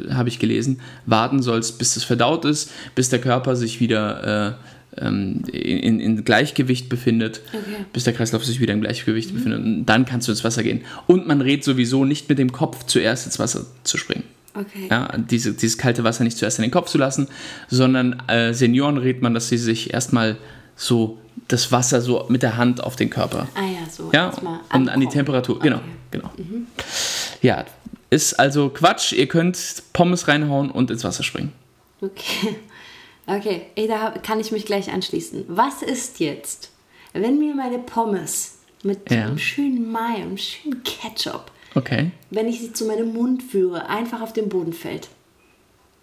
habe 0.10 0.30
ich 0.30 0.40
gelesen, 0.40 0.80
warten 1.06 1.42
sollst, 1.42 1.78
bis 1.80 1.96
es 1.96 2.04
verdaut 2.04 2.46
ist, 2.46 2.72
bis 2.96 3.10
der 3.10 3.20
Körper 3.20 3.56
sich 3.56 3.80
wieder 3.80 4.58
äh, 4.98 5.02
ähm, 5.02 5.44
in, 5.52 6.00
in, 6.00 6.24
Gleichgewicht 6.24 6.90
befindet, 6.90 7.42
okay. 7.50 7.86
bis 7.92 8.06
der 8.06 8.14
Kreislauf 8.14 8.46
sich 8.46 8.60
wieder 8.60 8.74
im 8.74 8.82
Gleichgewicht 8.82 9.32
mhm. 9.32 9.36
befindet. 9.36 9.60
Und 9.64 9.86
dann 9.86 10.06
kannst 10.06 10.28
du 10.28 10.32
ins 10.32 10.44
Wasser 10.44 10.64
gehen. 10.64 10.82
Und 11.08 11.28
man 11.28 11.42
rät 11.42 11.64
sowieso 11.64 12.06
nicht 12.06 12.30
mit 12.30 12.40
dem 12.40 12.52
Kopf 12.52 12.86
zuerst 12.86 13.26
ins 13.26 13.40
Wasser 13.40 13.66
zu 13.84 13.98
springen. 13.98 14.24
Okay. 14.54 14.88
Ja, 14.90 15.10
diese, 15.18 15.54
dieses 15.54 15.78
kalte 15.78 16.06
Wasser 16.06 16.24
nicht 16.24 16.38
zuerst 16.38 16.60
in 16.60 16.64
den 16.64 16.72
Kopf 16.72 16.90
zu 16.90 16.98
lassen, 16.98 17.28
sondern 17.68 18.22
äh, 18.28 18.54
Senioren 18.54 18.98
rät 18.98 19.22
man, 19.22 19.34
dass 19.34 19.50
sie 19.50 19.58
sich 19.58 19.94
erstmal 19.94 20.38
so 20.78 21.20
das 21.50 21.72
Wasser 21.74 22.02
so 22.02 22.26
mit 22.30 22.42
der 22.42 22.56
Hand 22.56 22.82
auf 22.82 22.96
den 22.96 23.10
Körper. 23.10 23.50
Ah 23.56 23.62
ja, 23.62 23.90
so. 23.92 24.10
Ja, 24.14 24.32
und 24.74 24.88
an 24.88 25.00
die 25.02 25.08
Temperatur. 25.08 25.60
Genau, 25.60 25.78
okay. 25.78 25.86
Genau, 26.12 26.32
genau. 26.38 26.50
Mhm. 26.50 26.68
Ja, 27.42 27.66
ist 28.10 28.34
also 28.40 28.70
Quatsch. 28.70 29.14
Ihr 29.14 29.28
könnt 29.28 29.84
Pommes 29.94 30.28
reinhauen 30.28 30.72
und 30.72 30.92
ins 30.92 31.04
Wasser 31.04 31.24
springen. 31.24 31.54
Okay. 32.02 32.56
Okay, 33.28 33.68
da 33.88 34.12
kann 34.12 34.40
ich 34.40 34.52
mich 34.52 34.66
gleich 34.66 34.92
anschließen. 34.92 35.46
Was 35.48 35.82
ist 35.82 36.20
jetzt, 36.20 36.70
wenn 37.14 37.40
mir 37.40 37.56
meine 37.56 37.80
Pommes 37.80 38.60
mit 38.84 39.10
ja. 39.10 39.26
einem 39.26 39.40
schönen 39.40 39.92
Mai 39.92 40.18
und 40.18 40.22
einem 40.22 40.38
schönen 40.38 40.84
Ketchup, 40.84 41.52
okay. 41.74 42.12
wenn 42.30 42.48
ich 42.48 42.60
sie 42.60 42.72
zu 42.72 42.86
meinem 42.86 43.14
Mund 43.14 43.42
führe, 43.42 43.90
einfach 43.90 44.22
auf 44.22 44.34
den 44.34 44.48
Boden 44.50 44.74
fällt? 44.74 45.10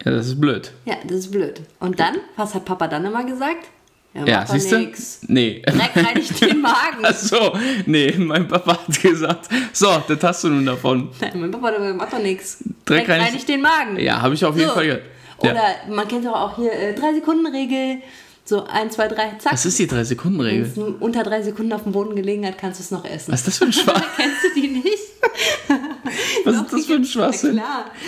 Ja, 0.04 0.10
das 0.10 0.26
ist 0.26 0.40
blöd. 0.40 0.72
Ja, 0.84 0.96
das 1.04 1.18
ist 1.18 1.30
blöd. 1.30 1.60
Und 1.78 2.00
dann, 2.00 2.16
was 2.36 2.54
hat 2.54 2.64
Papa 2.64 2.88
dann 2.88 3.04
immer 3.04 3.24
gesagt? 3.24 3.68
Ja, 4.14 4.26
ja 4.26 4.46
siehst 4.46 4.72
du? 4.72 4.92
Nee. 5.28 5.62
Direkt 5.66 5.96
reinigt 5.96 6.40
den 6.40 6.60
Magen. 6.60 6.98
Ach 7.02 7.14
so, 7.14 7.56
nee, 7.86 8.12
mein 8.18 8.46
Papa 8.46 8.72
hat 8.86 9.00
gesagt, 9.00 9.48
so, 9.72 10.02
das 10.06 10.22
hast 10.22 10.44
du 10.44 10.48
nun 10.48 10.66
davon. 10.66 11.08
Nein, 11.20 11.32
mein 11.40 11.50
Papa 11.50 11.68
hat 11.68 11.96
macht 11.96 12.12
doch 12.12 12.18
nichts. 12.18 12.58
Direkt, 12.88 13.08
Direkt 13.08 13.22
reinigt 13.24 13.48
den 13.48 13.62
Magen. 13.62 13.98
Ja, 13.98 14.20
habe 14.20 14.34
ich 14.34 14.44
auf 14.44 14.56
jeden 14.56 14.68
so. 14.68 14.74
Fall 14.74 14.84
gehört. 14.86 15.02
Oder 15.38 15.54
ja. 15.54 15.74
man 15.88 16.06
kennt 16.06 16.24
doch 16.24 16.34
auch 16.34 16.56
hier 16.56 16.72
äh, 16.72 16.94
3-Sekunden-Regel. 16.94 18.02
So, 18.44 18.66
1, 18.66 18.94
2, 18.94 19.08
3, 19.08 19.14
zack. 19.38 19.52
Was 19.52 19.64
ist 19.64 19.78
die 19.78 19.88
3-Sekunden-Regel? 19.88 20.76
Wenn 20.76 20.82
es 20.82 21.00
unter 21.00 21.22
3 21.22 21.42
Sekunden 21.42 21.72
auf 21.72 21.84
dem 21.84 21.92
Boden 21.92 22.14
gelegen 22.16 22.46
hat, 22.46 22.58
kannst 22.58 22.80
du 22.80 22.82
es 22.82 22.90
noch 22.90 23.04
essen. 23.04 23.32
Was 23.32 23.40
ist 23.40 23.46
das 23.48 23.58
für 23.58 23.64
ein 23.64 23.72
Schwach? 23.72 24.04
Kennst 24.16 24.44
du 24.44 24.60
die 24.60 24.68
nicht? 24.68 25.11
Was 26.44 26.56
ist 26.56 26.72
das 26.72 26.86
für 26.86 26.94
ein 26.94 27.04
Schwachsinn? 27.04 27.60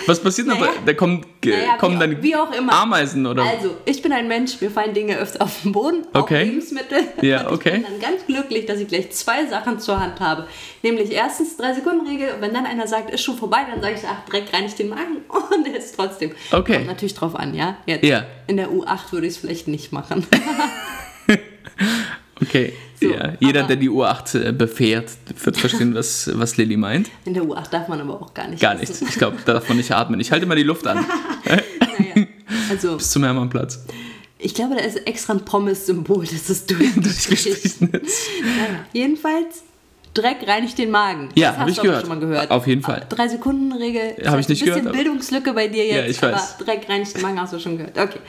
Was 0.05 0.19
passiert 0.19 0.47
naja. 0.47 0.65
da? 0.65 0.71
Da 0.85 0.93
kommen, 0.93 1.25
naja, 1.43 1.77
kommen 1.77 1.99
dann 1.99 2.21
wie 2.21 2.35
auch 2.35 2.51
immer. 2.51 2.73
Ameisen 2.73 3.25
oder? 3.25 3.43
Also, 3.43 3.77
ich 3.85 4.01
bin 4.01 4.11
ein 4.11 4.27
Mensch, 4.27 4.59
mir 4.59 4.69
fallen 4.69 4.93
Dinge 4.93 5.17
öfter 5.17 5.41
auf 5.41 5.61
den 5.61 5.71
Boden, 5.71 6.05
okay. 6.13 6.41
auch 6.41 6.45
Lebensmittel. 6.45 6.99
Ja, 7.21 7.49
okay. 7.51 7.77
Ich 7.77 7.83
bin 7.83 7.83
dann 7.83 7.99
ganz 7.99 8.25
glücklich, 8.25 8.65
dass 8.65 8.79
ich 8.79 8.87
gleich 8.87 9.11
zwei 9.11 9.45
Sachen 9.45 9.79
zur 9.79 9.99
Hand 9.99 10.19
habe. 10.19 10.47
Nämlich 10.83 11.11
erstens 11.11 11.57
3-Sekunden-Regel. 11.57 12.35
Wenn 12.39 12.53
dann 12.53 12.65
einer 12.65 12.87
sagt, 12.87 13.09
ist 13.11 13.23
schon 13.23 13.37
vorbei, 13.37 13.65
dann 13.69 13.81
sage 13.81 13.95
ich, 13.95 14.01
ach, 14.07 14.25
direkt 14.25 14.53
reinigt 14.53 14.77
den 14.77 14.89
Magen 14.89 15.17
und 15.29 15.67
er 15.67 15.77
ist 15.77 15.95
trotzdem. 15.95 16.31
Okay. 16.51 16.75
Kommt 16.75 16.87
natürlich 16.87 17.15
drauf 17.15 17.35
an, 17.35 17.53
ja? 17.53 17.77
Jetzt. 17.85 18.05
Ja. 18.05 18.25
In 18.47 18.57
der 18.57 18.69
U8 18.69 19.11
würde 19.11 19.27
ich 19.27 19.33
es 19.33 19.39
vielleicht 19.39 19.67
nicht 19.67 19.91
machen. 19.91 20.27
Okay. 22.55 22.73
So, 23.01 23.09
ja, 23.09 23.33
jeder, 23.39 23.63
der 23.63 23.75
die 23.75 23.89
U8 23.89 24.39
äh, 24.39 24.51
befährt, 24.53 25.11
wird 25.43 25.57
verstehen, 25.57 25.93
was, 25.95 26.29
was 26.33 26.55
Lilly 26.55 26.77
meint. 26.77 27.09
In 27.25 27.33
der 27.33 27.43
U8 27.43 27.69
darf 27.69 27.87
man 27.89 27.99
aber 27.99 28.21
auch 28.21 28.33
gar 28.33 28.47
nicht. 28.47 28.61
Gar 28.61 28.75
nichts. 28.75 29.01
Ich 29.01 29.15
glaube, 29.15 29.37
da 29.45 29.53
darf 29.53 29.67
man 29.67 29.77
nicht 29.77 29.91
atmen. 29.91 30.19
Ich 30.19 30.31
halte 30.31 30.45
mal 30.45 30.55
die 30.55 30.63
Luft 30.63 30.87
an. 30.87 31.05
naja, 31.45 32.27
also. 32.69 32.95
Bis 32.97 33.11
zum 33.11 33.23
Hermannplatz. 33.23 33.85
Ich 34.37 34.53
glaube, 34.53 34.75
da 34.75 34.81
ist 34.81 34.95
extra 35.07 35.33
ein 35.33 35.43
Pommes-Symbol, 35.43 36.25
das 36.25 36.49
ist 36.49 36.69
durchgestrichen. 36.95 37.89
Naja, 37.91 38.85
jedenfalls, 38.93 39.63
Dreck 40.13 40.47
reinigt 40.47 40.77
den 40.77 40.91
Magen. 40.91 41.29
Ja, 41.35 41.49
Das 41.49 41.57
hab 41.57 41.67
hast 41.67 41.77
ich 41.77 41.81
gehört. 41.83 42.01
schon 42.01 42.09
mal 42.09 42.19
gehört. 42.19 42.51
Auf 42.51 42.65
jeden 42.67 42.81
Fall. 42.81 43.05
Drei 43.09 43.27
Sekunden 43.27 43.73
Regel. 43.73 44.15
Hab 44.25 44.39
ich 44.39 44.47
nicht 44.47 44.61
ein 44.61 44.65
bisschen 44.65 44.81
gehört, 44.83 44.95
Bildungslücke 44.95 45.53
bei 45.53 45.67
dir 45.67 45.85
jetzt. 45.85 46.21
Ja, 46.21 46.29
ich 46.29 46.33
weiß. 46.33 46.57
Dreck 46.59 46.87
reinigt 46.87 47.15
den 47.15 47.21
Magen 47.21 47.41
hast 47.41 47.53
du 47.53 47.59
schon 47.59 47.77
gehört. 47.77 47.97
Okay. 47.97 48.19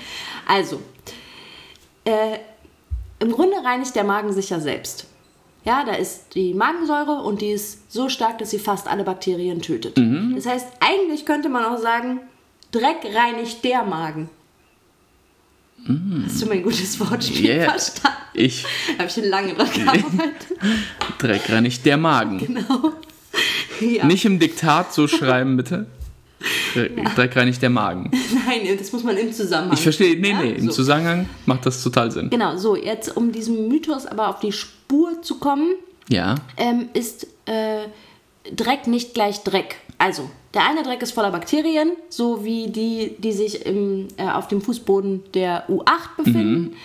Also, 0.48 0.80
äh, 2.04 2.38
im 3.20 3.32
Grunde 3.32 3.56
reinigt 3.64 3.94
der 3.94 4.04
Magen 4.04 4.32
sich 4.32 4.50
ja 4.50 4.60
selbst. 4.60 5.06
Ja, 5.64 5.84
da 5.84 5.94
ist 5.94 6.34
die 6.34 6.54
Magensäure 6.54 7.22
und 7.22 7.40
die 7.40 7.50
ist 7.50 7.92
so 7.92 8.08
stark, 8.08 8.38
dass 8.38 8.50
sie 8.50 8.58
fast 8.58 8.86
alle 8.86 9.02
Bakterien 9.04 9.60
tötet. 9.62 9.96
Mhm. 9.96 10.34
Das 10.36 10.46
heißt, 10.46 10.66
eigentlich 10.80 11.26
könnte 11.26 11.48
man 11.48 11.64
auch 11.64 11.78
sagen, 11.78 12.20
Dreck 12.70 12.98
reinigt 13.14 13.64
der 13.64 13.82
Magen. 13.84 14.28
Hast 16.24 16.42
du 16.42 16.46
mein 16.46 16.62
gutes 16.62 16.98
Wortspiel 16.98 17.52
Mhm. 17.54 17.58
Yeah. 17.60 17.70
verstanden? 17.70 18.18
Ich 18.34 18.64
Habe 18.98 19.06
ich 19.08 19.14
schon 19.14 19.24
lange 19.24 19.54
dran 19.54 19.70
gearbeitet. 19.72 20.46
Dreck 21.18 21.50
reinigt 21.50 21.84
der 21.86 21.96
Magen. 21.96 22.38
Genau. 22.38 22.92
Ja. 23.78 24.06
Nicht 24.06 24.24
im 24.24 24.38
Diktat 24.38 24.94
so 24.94 25.06
schreiben, 25.06 25.58
bitte. 25.58 25.84
Dreck 27.14 27.34
reinigt 27.36 27.62
der 27.62 27.70
Magen. 27.70 28.10
Nein, 28.46 28.76
das 28.78 28.92
muss 28.92 29.02
man 29.02 29.16
im 29.16 29.32
Zusammenhang. 29.32 29.74
Ich 29.74 29.80
verstehe, 29.82 30.18
nee, 30.20 30.30
Ja, 30.30 30.42
nee, 30.42 30.50
im 30.52 30.66
so. 30.66 30.72
Zusammenhang 30.72 31.28
macht 31.46 31.64
das 31.66 31.82
total 31.82 32.10
Sinn. 32.10 32.28
Genau, 32.30 32.56
so, 32.56 32.76
jetzt 32.76 33.16
um 33.16 33.32
diesem 33.32 33.68
Mythos 33.68 34.06
aber 34.06 34.28
auf 34.28 34.40
die 34.40 34.52
Spur 34.52 35.22
zu 35.22 35.38
kommen, 35.38 35.70
Ja, 36.08 36.34
ähm, 36.56 36.88
ist 36.92 37.26
äh, 37.46 37.86
Dreck 38.54 38.86
nicht 38.86 39.14
gleich 39.14 39.42
Dreck. 39.42 39.76
Also, 39.98 40.28
der 40.52 40.68
eine 40.68 40.82
Dreck 40.82 41.00
ist 41.02 41.12
voller 41.12 41.30
Bakterien, 41.30 41.92
so 42.10 42.44
wie 42.44 42.68
die, 42.68 43.14
die 43.18 43.32
sich 43.32 43.64
im, 43.64 44.08
äh, 44.18 44.28
auf 44.28 44.46
dem 44.48 44.60
Fußboden 44.60 45.22
der 45.32 45.66
U8 45.70 46.16
befinden. 46.18 46.76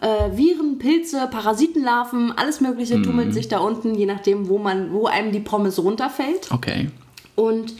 Äh, 0.00 0.36
Viren, 0.36 0.78
Pilze, 0.78 1.28
Parasitenlarven, 1.30 2.32
alles 2.36 2.60
Mögliche 2.60 3.00
tummelt 3.02 3.32
sich 3.34 3.48
da 3.48 3.58
unten, 3.58 3.94
je 3.94 4.06
nachdem, 4.06 4.48
wo, 4.48 4.58
man, 4.58 4.92
wo 4.92 5.06
einem 5.06 5.30
die 5.30 5.40
Pommes 5.40 5.78
runterfällt. 5.78 6.50
okay. 6.50 6.88
Und 7.36 7.74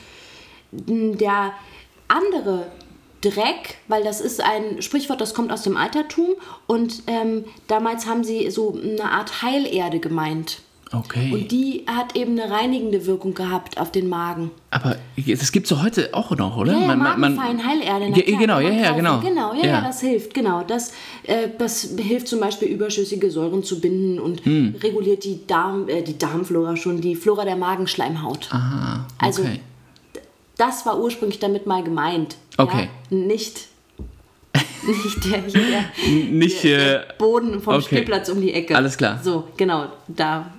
der 1.19 1.53
andere 2.09 2.67
Dreck, 3.21 3.79
weil 3.89 4.05
das 4.05 4.21
ist 4.21 4.43
ein 4.43 4.83
Sprichwort, 4.83 5.21
das 5.21 5.33
kommt 5.33 5.51
aus 5.51 5.63
dem 5.63 5.77
Altertum 5.77 6.31
und 6.67 7.03
ähm, 7.07 7.45
damals 7.69 8.07
haben 8.07 8.23
sie 8.23 8.51
so 8.51 8.79
eine 8.83 9.11
Art 9.11 9.43
Heilerde 9.43 9.99
gemeint. 9.99 10.61
Okay. 10.93 11.33
Und 11.33 11.51
die 11.51 11.85
hat 11.89 12.15
eben 12.15 12.39
eine 12.39 12.53
reinigende 12.53 13.05
Wirkung 13.07 13.35
gehabt 13.35 13.81
auf 13.81 13.91
den 13.91 14.09
Magen. 14.09 14.53
Aber 14.71 14.97
das 15.17 15.51
gibt's 15.51 15.71
doch 15.71 15.83
heute 15.83 16.11
auch 16.13 16.31
noch, 16.37 16.57
oder? 16.57 16.73
Ja, 16.75 16.81
ja, 16.83 16.95
Man- 16.95 17.19
man- 17.19 17.67
Heilerde. 17.67 18.11
Ja, 18.15 18.23
klar, 18.23 18.39
genau, 18.39 18.61
ja, 18.61 18.71
ja, 18.71 18.83
kaufen. 18.91 18.97
genau. 18.99 19.21
Genau, 19.21 19.55
ja, 19.55 19.61
Ja. 19.61 19.67
ja, 19.67 19.81
das 19.81 20.01
hilft, 20.03 20.35
genau. 20.35 20.63
Das, 20.63 20.93
äh, 21.25 21.49
das 21.59 21.95
hilft 21.99 22.29
zum 22.29 22.39
Beispiel 22.39 22.69
überschüssige 22.69 23.29
Säuren 23.31 23.65
zu 23.65 23.81
binden 23.81 24.21
und 24.21 24.45
Hm. 24.45 24.77
reguliert 24.85 25.25
die, 25.25 25.45
Darm, 25.47 25.89
äh, 25.89 26.03
die 26.03 26.17
Darmflora 26.17 26.77
schon, 26.77 27.01
die 27.01 27.17
Flora 27.17 27.45
der 27.45 27.57
Magenschleimhaut. 27.57 28.49
Aha, 28.53 29.07
Also, 29.19 29.43
okay. 29.43 29.61
Das 30.57 30.87
war 30.87 31.01
ursprünglich 31.01 31.39
damit 31.41 31.67
mal 31.67 31.83
gemeint. 31.83 32.37
Okay. 32.57 32.89
Ja? 33.11 33.17
Nicht, 33.17 33.67
nicht 34.87 35.25
der, 35.25 35.43
hier, 35.43 35.67
der, 35.71 35.85
Nicht, 36.31 36.63
der 36.65 37.11
äh, 37.11 37.13
Boden 37.19 37.61
vom 37.61 37.75
okay. 37.75 37.85
Spielplatz 37.85 38.29
um 38.29 38.41
die 38.41 38.53
Ecke. 38.53 38.77
Alles 38.77 38.97
klar. 38.97 39.21
So, 39.23 39.49
genau. 39.57 39.87
Da 40.09 40.53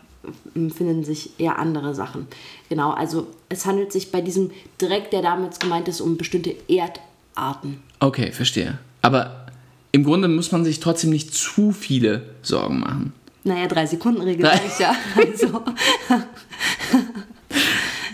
finden 0.54 1.04
sich 1.04 1.40
eher 1.40 1.60
andere 1.60 1.94
Sachen. 1.94 2.28
Genau, 2.68 2.92
also 2.92 3.28
es 3.48 3.66
handelt 3.68 3.92
sich 3.92 4.12
bei 4.12 4.22
diesem 4.22 4.50
Dreck, 4.80 5.12
der 5.12 5.22
damals 5.22 5.60
gemeint 5.60 5.88
ist, 5.88 6.02
um 6.02 6.18
bestimmte 6.18 6.56
Erdarten. 6.68 7.82
okay, 8.00 8.32
verstehe. 8.32 8.80
Aber 9.04 9.46
im 9.92 10.04
Grunde 10.04 10.28
muss 10.28 10.52
man 10.52 10.66
sich 10.66 10.80
trotzdem 10.80 11.12
nicht 11.12 11.34
zu 11.36 11.72
viele 11.72 12.24
Sorgen 12.42 12.80
machen. 12.80 13.14
Naja, 13.44 13.68
drei 13.68 13.86
Sekunden 13.86 14.22
Regel 14.22 14.42
Drei- 14.48 14.60
ich 14.68 14.80
ja. 14.80 14.96
Also, 15.16 15.62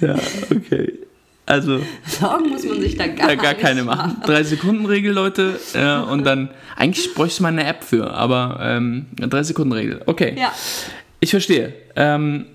Ja, 0.02 0.16
okay. 0.52 1.00
Also, 1.52 1.82
Sorgen 2.06 2.48
muss 2.50 2.64
man 2.64 2.80
sich 2.80 2.96
da 2.96 3.08
gar, 3.08 3.32
ja, 3.32 3.36
gar 3.36 3.56
keine 3.56 3.84
machen. 3.84 4.22
Drei 4.26 4.42
Sekunden 4.42 4.86
Regel, 4.86 5.12
Leute. 5.12 5.60
Äh, 5.74 5.98
und 6.10 6.24
dann, 6.24 6.50
eigentlich 6.78 7.14
bräuchte 7.14 7.44
man 7.44 7.60
eine 7.60 7.68
App 7.68 7.84
für, 7.84 8.14
aber 8.14 8.60
ähm, 8.62 9.08
drei 9.18 9.44
Sekunden 9.44 9.74
Regel. 9.74 10.02
Okay. 10.06 10.34
Ja, 10.40 10.54
Ich 11.20 11.30
verstehe. 11.32 11.74
Ähm, 11.98 12.46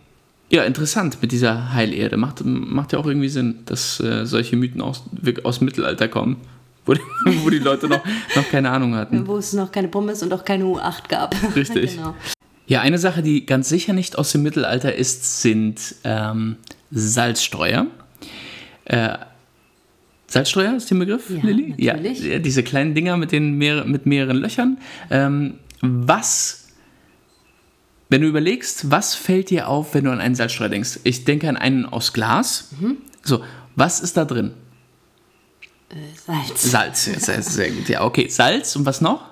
ja, 0.48 0.64
interessant 0.64 1.18
mit 1.20 1.30
dieser 1.30 1.74
Heilerde. 1.74 2.16
Macht, 2.16 2.42
macht 2.42 2.94
ja 2.94 2.98
auch 2.98 3.06
irgendwie 3.06 3.28
Sinn, 3.28 3.58
dass 3.66 4.00
äh, 4.00 4.24
solche 4.24 4.56
Mythen 4.56 4.80
aus, 4.80 5.04
aus 5.42 5.58
dem 5.58 5.66
Mittelalter 5.66 6.08
kommen, 6.08 6.38
wo 6.86 6.94
die, 6.94 7.00
wo 7.44 7.50
die 7.50 7.58
Leute 7.58 7.88
noch, 7.88 8.00
noch 8.34 8.48
keine 8.48 8.70
Ahnung 8.70 8.94
hatten. 8.94 9.26
wo 9.26 9.36
es 9.36 9.52
noch 9.52 9.70
keine 9.70 9.88
Pommes 9.88 10.22
und 10.22 10.32
auch 10.32 10.42
keine 10.42 10.64
U8 10.64 11.08
gab. 11.10 11.36
Richtig. 11.54 11.96
genau. 11.96 12.14
Ja, 12.66 12.80
eine 12.80 12.96
Sache, 12.96 13.22
die 13.22 13.44
ganz 13.44 13.68
sicher 13.68 13.92
nicht 13.92 14.16
aus 14.16 14.32
dem 14.32 14.42
Mittelalter 14.42 14.94
ist, 14.94 15.42
sind 15.42 15.96
ähm, 16.02 16.56
Salzstreuer. 16.90 17.88
Äh, 18.86 19.18
Salzstreuer 20.28 20.74
ist 20.74 20.90
der 20.90 20.96
Begriff, 20.96 21.30
Ja, 21.30 21.42
Lilly? 21.42 21.74
natürlich. 21.78 22.20
Ja, 22.24 22.38
diese 22.40 22.62
kleinen 22.64 22.94
Dinger 22.94 23.16
mit, 23.16 23.30
den 23.30 23.52
mehr 23.58 23.84
mit 23.84 24.06
mehreren 24.06 24.36
Löchern. 24.38 24.78
Ähm, 25.10 25.58
was, 25.82 26.68
wenn 28.08 28.22
du 28.22 28.28
überlegst, 28.28 28.90
was 28.90 29.14
fällt 29.14 29.50
dir 29.50 29.68
auf, 29.68 29.94
wenn 29.94 30.04
du 30.04 30.10
an 30.10 30.20
einen 30.20 30.34
Salzstreuer 30.34 30.68
denkst? 30.68 31.00
Ich 31.04 31.24
denke 31.24 31.48
an 31.48 31.56
einen 31.56 31.86
aus 31.86 32.12
Glas. 32.12 32.70
Mhm. 32.80 32.96
So, 33.22 33.44
was 33.76 34.00
ist 34.00 34.16
da 34.16 34.24
drin? 34.24 34.52
Salz. 36.26 36.62
Salz, 36.70 37.06
ja, 37.06 37.18
sehr, 37.20 37.42
sehr 37.42 37.70
gut. 37.70 37.88
Ja, 37.88 38.04
okay, 38.04 38.28
Salz 38.28 38.74
und 38.74 38.84
was 38.84 39.00
noch? 39.00 39.22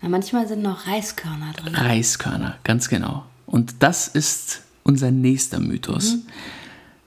Ja, 0.00 0.08
manchmal 0.08 0.46
sind 0.46 0.62
noch 0.62 0.86
Reiskörner 0.86 1.52
drin. 1.56 1.74
Reiskörner, 1.74 2.58
ganz 2.64 2.88
genau. 2.88 3.24
Und 3.46 3.74
das 3.82 4.08
ist 4.08 4.62
unser 4.84 5.10
nächster 5.10 5.58
Mythos. 5.58 6.14
Mhm. 6.14 6.22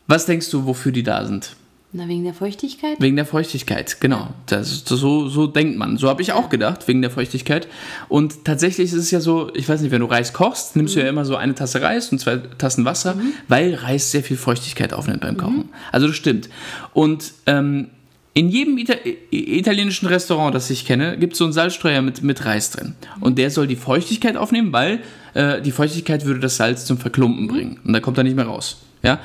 Was 0.08 0.26
denkst 0.26 0.50
du, 0.52 0.66
wofür 0.66 0.92
die 0.92 1.04
da 1.04 1.26
sind? 1.26 1.56
Na, 1.98 2.10
wegen 2.10 2.26
der 2.26 2.34
Feuchtigkeit? 2.34 3.00
Wegen 3.00 3.16
der 3.16 3.26
Feuchtigkeit, 3.26 4.02
genau. 4.02 4.28
Das, 4.48 4.84
so, 4.86 5.30
so 5.30 5.48
denkt 5.48 5.78
man. 5.78 5.96
So 5.96 6.10
habe 6.10 6.22
ich 6.22 6.34
auch 6.34 6.50
gedacht, 6.50 6.90
wegen 6.90 7.02
der 7.02 7.10
Feuchtigkeit. 7.10 7.70
Und 8.10 8.44
tatsächlich 8.44 8.88
ist 8.88 9.00
es 9.00 9.12
ja 9.12 9.22
so, 9.22 9.50
ich 9.56 9.70
weiß 9.70 9.80
nicht, 9.80 9.92
wenn 9.92 10.02
du 10.02 10.08
Reis 10.08 10.34
kochst, 10.34 10.76
nimmst 10.76 10.96
du 10.96 11.00
ja 11.00 11.08
immer 11.08 11.24
so 11.24 11.38
eine 11.38 11.56
Tasse 11.56 11.82
Reis 11.82 12.12
und 12.12 12.20
zwei 12.20 12.38
Tassen 12.58 12.84
Wasser, 12.84 13.16
weil 13.48 13.76
Reis 13.76 14.12
sehr 14.12 14.24
viel 14.24 14.36
Feuchtigkeit 14.36 14.92
aufnimmt 14.92 15.22
beim 15.22 15.38
Kochen. 15.38 15.70
Also 15.94 16.08
das 16.08 16.18
stimmt. 16.18 16.50
Und 16.94 17.32
ähm, 17.46 17.88
in 18.34 18.50
jedem 18.50 18.78
Ita 18.78 18.96
italienischen 19.32 20.08
Restaurant, 20.08 20.54
das 20.54 20.70
ich 20.70 20.86
kenne, 20.86 21.18
gibt 21.18 21.34
es 21.34 21.40
so 21.40 21.46
einen 21.46 21.54
Salzstreuer 21.54 22.02
mit, 22.02 22.22
mit 22.22 22.44
Reis 22.44 22.72
drin. 22.72 22.96
Und 23.22 23.38
der 23.38 23.50
soll 23.52 23.68
die 23.68 23.78
Feuchtigkeit 23.78 24.36
aufnehmen, 24.36 24.74
weil 24.74 25.00
äh, 25.34 25.62
die 25.62 25.72
Feuchtigkeit 25.72 26.26
würde 26.26 26.42
das 26.42 26.58
Salz 26.58 26.84
zum 26.84 26.98
Verklumpen 26.98 27.48
bringen. 27.48 27.80
Und 27.86 27.94
da 27.94 28.02
kommt 28.02 28.18
er 28.18 28.26
nicht 28.26 28.36
mehr 28.36 28.48
raus. 28.48 28.82
Ja? 29.02 29.22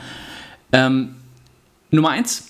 Ähm, 0.72 1.16
Nummer 1.90 2.11
eins, 2.11 2.48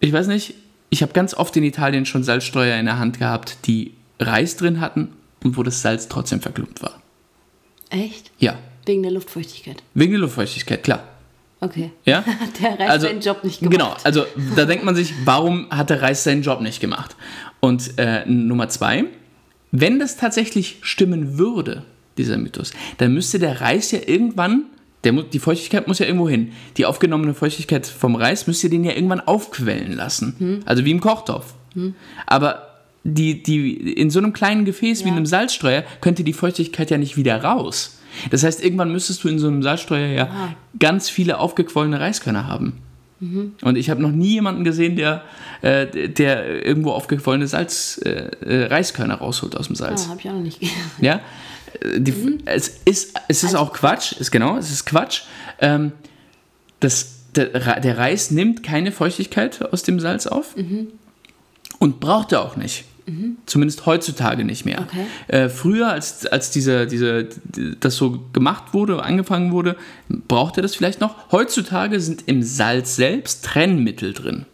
ich 0.00 0.12
weiß 0.12 0.26
nicht, 0.26 0.54
ich 0.90 1.02
habe 1.02 1.12
ganz 1.12 1.34
oft 1.34 1.56
in 1.56 1.64
Italien 1.64 2.06
schon 2.06 2.22
Salzstreuer 2.22 2.76
in 2.78 2.86
der 2.86 2.98
Hand 2.98 3.18
gehabt, 3.18 3.66
die 3.66 3.94
Reis 4.20 4.56
drin 4.56 4.80
hatten 4.80 5.12
und 5.42 5.56
wo 5.56 5.62
das 5.62 5.82
Salz 5.82 6.08
trotzdem 6.08 6.40
verklumpt 6.40 6.82
war. 6.82 7.00
Echt? 7.90 8.30
Ja, 8.38 8.58
Wegen 8.86 9.02
der 9.02 9.12
Luftfeuchtigkeit. 9.12 9.82
wegen 9.94 10.12
der 10.12 10.20
Luftfeuchtigkeit, 10.20 10.82
klar. 10.82 11.02
Okay. 11.60 11.90
Ja? 12.04 12.18
Hat 12.26 12.60
der 12.60 12.78
Reis 12.78 12.90
Also, 12.90 13.06
seinen 13.06 13.20
Job 13.22 13.42
nicht 13.44 13.60
gemacht. 13.60 13.72
Genau, 13.72 13.96
also 14.04 14.26
da 14.56 14.66
denkt 14.66 14.84
man 14.84 14.94
sich, 14.94 15.14
warum 15.24 15.70
hat 15.70 15.88
der 15.88 16.02
Reis 16.02 16.22
seinen 16.24 16.42
Job 16.42 16.60
nicht 16.60 16.80
gemacht? 16.80 17.16
Und 17.60 17.98
äh, 17.98 18.26
Nummer 18.26 18.68
zwei, 18.68 19.04
wenn 19.72 19.98
das 19.98 20.18
tatsächlich 20.18 20.76
stimmen 20.82 21.38
würde, 21.38 21.84
dieser 22.18 22.36
Mythos, 22.36 22.72
dann 22.98 23.14
müsste 23.14 23.38
der 23.38 23.62
Reis 23.62 23.90
ja 23.90 24.00
irgendwann, 24.06 24.64
der, 25.04 25.12
die 25.12 25.38
Feuchtigkeit 25.38 25.86
muss 25.88 25.98
ja 25.98 26.06
irgendwo 26.06 26.28
hin. 26.28 26.52
Die 26.76 26.86
aufgenommene 26.86 27.34
Feuchtigkeit 27.34 27.86
vom 27.86 28.14
Reis 28.16 28.46
müsst 28.46 28.64
ihr 28.64 28.70
den 28.70 28.84
ja 28.84 28.92
irgendwann 28.92 29.20
aufquellen 29.20 29.92
lassen. 29.92 30.34
Hm. 30.38 30.60
Also 30.64 30.84
wie 30.84 30.90
im 30.90 31.00
Kochtopf. 31.00 31.54
Aber 32.26 32.68
die, 33.04 33.42
die, 33.42 33.74
in 33.92 34.08
so 34.10 34.18
einem 34.18 34.32
kleinen 34.32 34.64
Gefäß 34.64 35.04
wie 35.04 35.08
Ja. 35.08 35.14
einem 35.16 35.26
Salzstreuer 35.26 35.84
könnte 36.00 36.24
die 36.24 36.32
Feuchtigkeit 36.32 36.90
ja 36.90 36.96
nicht 36.98 37.16
wieder 37.16 37.42
raus. 37.42 37.98
Das 38.30 38.44
heißt, 38.44 38.64
irgendwann 38.64 38.92
müsstest 38.92 39.24
du 39.24 39.28
in 39.28 39.38
so 39.38 39.48
einem 39.48 39.62
Salzstreuer 39.62 40.06
ja 40.08 40.24
Ah. 40.24 40.54
ganz 40.78 41.08
viele 41.10 41.38
aufgequollene 41.38 42.00
Reiskörner 42.00 42.46
haben. 42.46 42.78
Und 43.62 43.76
ich 43.78 43.88
habe 43.88 44.02
noch 44.02 44.10
nie 44.10 44.32
jemanden 44.34 44.64
gesehen, 44.64 44.96
der, 44.96 45.22
äh, 45.62 46.08
der 46.10 46.66
irgendwo 46.66 46.90
aufgequollene 46.92 47.46
Salz, 47.46 47.98
äh, 48.04 48.10
äh, 48.44 48.66
Reiskörner 48.66 49.14
rausholt 49.14 49.56
aus 49.56 49.68
dem 49.68 49.76
Salz. 49.76 50.06
Ah, 50.06 50.10
habe 50.10 50.20
ich 50.20 50.28
auch 50.28 50.34
noch 50.34 50.42
nicht 50.42 50.60
gesehen. 50.60 50.74
Ja? 51.00 51.20
Die, 51.96 52.38
Es 52.44 52.68
ist, 52.84 53.14
es 53.28 53.42
ist 53.44 53.54
auch 53.54 53.72
Quatsch, 53.72 54.12
ist 54.12 54.30
genau, 54.30 54.56
es 54.56 54.70
ist 54.70 54.84
Quatsch. 54.86 55.22
Ähm, 55.60 55.92
das, 56.80 57.12
der, 57.34 57.80
der 57.80 57.98
Reis 57.98 58.30
nimmt 58.30 58.62
keine 58.62 58.92
Feuchtigkeit 58.92 59.60
aus 59.72 59.82
dem 59.82 59.98
Salz 60.00 60.26
auf 60.26 60.54
und 61.78 62.00
braucht 62.00 62.32
er 62.32 62.42
auch 62.42 62.56
nicht. 62.56 62.84
Zumindest 63.44 63.84
heutzutage 63.84 64.44
nicht 64.46 64.64
mehr. 64.64 64.80
Okay. 64.88 65.04
Äh, 65.28 65.48
früher, 65.50 65.90
als, 65.90 66.24
als 66.24 66.50
diese, 66.50 66.86
diese, 66.86 67.24
die- 67.24 67.76
das 67.78 67.96
so 67.96 68.18
gemacht 68.32 68.72
wurde, 68.72 69.02
angefangen 69.02 69.52
wurde, 69.52 69.76
brauchte 70.08 70.62
das 70.62 70.74
vielleicht 70.74 71.02
noch. 71.02 71.30
Heutzutage 71.30 72.00
sind 72.00 72.22
im 72.26 72.42
Salz 72.42 72.96
selbst 72.96 73.44
Trennmittel 73.44 74.14
drin. 74.14 74.46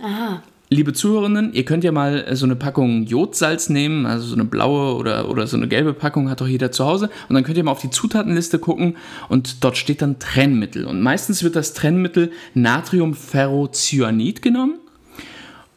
Aha. 0.00 0.42
Liebe 0.72 0.92
Zuhörerinnen, 0.92 1.52
ihr 1.52 1.64
könnt 1.64 1.84
ja 1.84 1.92
mal 1.92 2.34
so 2.34 2.46
eine 2.46 2.56
Packung 2.56 3.04
Jodsalz 3.04 3.68
nehmen, 3.68 4.06
also 4.06 4.26
so 4.26 4.34
eine 4.34 4.44
blaue 4.44 4.96
oder, 4.96 5.28
oder 5.28 5.46
so 5.46 5.56
eine 5.56 5.68
gelbe 5.68 5.92
Packung 5.94 6.30
hat 6.30 6.40
doch 6.40 6.46
jeder 6.46 6.72
zu 6.72 6.84
Hause. 6.84 7.10
Und 7.28 7.34
dann 7.34 7.44
könnt 7.44 7.58
ihr 7.58 7.64
mal 7.64 7.72
auf 7.72 7.80
die 7.80 7.90
Zutatenliste 7.90 8.58
gucken 8.58 8.96
und 9.28 9.62
dort 9.64 9.76
steht 9.76 10.02
dann 10.02 10.18
Trennmittel. 10.18 10.84
Und 10.86 11.00
meistens 11.00 11.42
wird 11.42 11.56
das 11.56 11.74
Trennmittel 11.74 12.32
Natriumferrocyanid 12.54 14.42
genommen. 14.42 14.78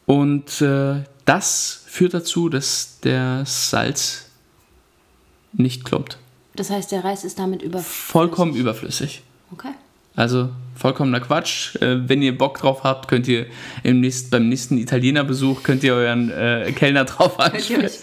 Und 0.06 0.60
äh, 0.60 1.02
das 1.24 1.84
führt 1.86 2.14
dazu, 2.14 2.48
dass 2.48 3.00
der 3.00 3.42
Salz 3.44 4.30
nicht 5.52 5.84
klumpt. 5.84 6.18
Das 6.54 6.70
heißt, 6.70 6.92
der 6.92 7.04
Reis 7.04 7.24
ist 7.24 7.38
damit 7.38 7.62
überflüssig. 7.62 7.92
Vollkommen 7.92 8.54
überflüssig. 8.54 9.22
Okay. 9.52 9.72
Also 10.16 10.48
vollkommener 10.74 11.20
Quatsch. 11.20 11.76
Äh, 11.76 12.08
wenn 12.08 12.22
ihr 12.22 12.36
Bock 12.36 12.58
drauf 12.58 12.84
habt, 12.84 13.08
könnt 13.08 13.28
ihr 13.28 13.46
im 13.82 14.00
nächsten, 14.00 14.30
beim 14.30 14.48
nächsten 14.48 14.78
Italiener-Besuch 14.78 15.62
könnt 15.62 15.84
ihr 15.84 15.94
euren 15.94 16.30
äh, 16.30 16.72
Kellner 16.74 17.04
drauf 17.04 17.38
ansprechen. 17.40 17.90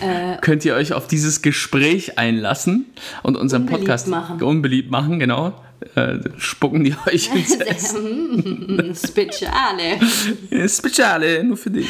Äh, 0.00 0.36
könnt 0.42 0.64
ihr 0.66 0.74
euch 0.74 0.92
auf 0.92 1.06
dieses 1.06 1.40
Gespräch 1.40 2.18
einlassen 2.18 2.84
und 3.22 3.36
unseren 3.38 3.62
Unbeliebt 3.62 3.80
Podcast 3.80 4.08
machen. 4.08 4.42
unbeliebt 4.42 4.90
machen, 4.90 5.18
genau. 5.18 5.54
Äh, 5.94 6.18
spucken 6.36 6.84
die 6.84 6.94
euch 7.06 7.34
ins 7.34 7.54
Essen. 7.56 8.94
Speziale. 8.94 9.98
Speziale, 10.68 11.42
nur 11.44 11.56
für 11.56 11.70
dich. 11.70 11.88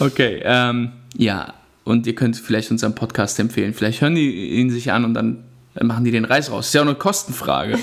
okay, 0.00 0.40
ähm, 0.44 0.90
ja. 1.16 1.54
Und 1.84 2.08
ihr 2.08 2.16
könnt 2.16 2.36
vielleicht 2.36 2.72
unseren 2.72 2.96
Podcast 2.96 3.38
empfehlen. 3.38 3.72
Vielleicht 3.72 4.00
hören 4.00 4.16
die 4.16 4.58
ihn 4.58 4.70
sich 4.70 4.90
an 4.90 5.04
und 5.04 5.14
dann 5.14 5.44
machen 5.84 6.04
die 6.04 6.10
den 6.10 6.24
Reis 6.24 6.50
raus. 6.50 6.66
Ist 6.66 6.74
ja 6.74 6.80
auch 6.82 6.86
eine 6.86 6.94
Kostenfrage. 6.94 7.78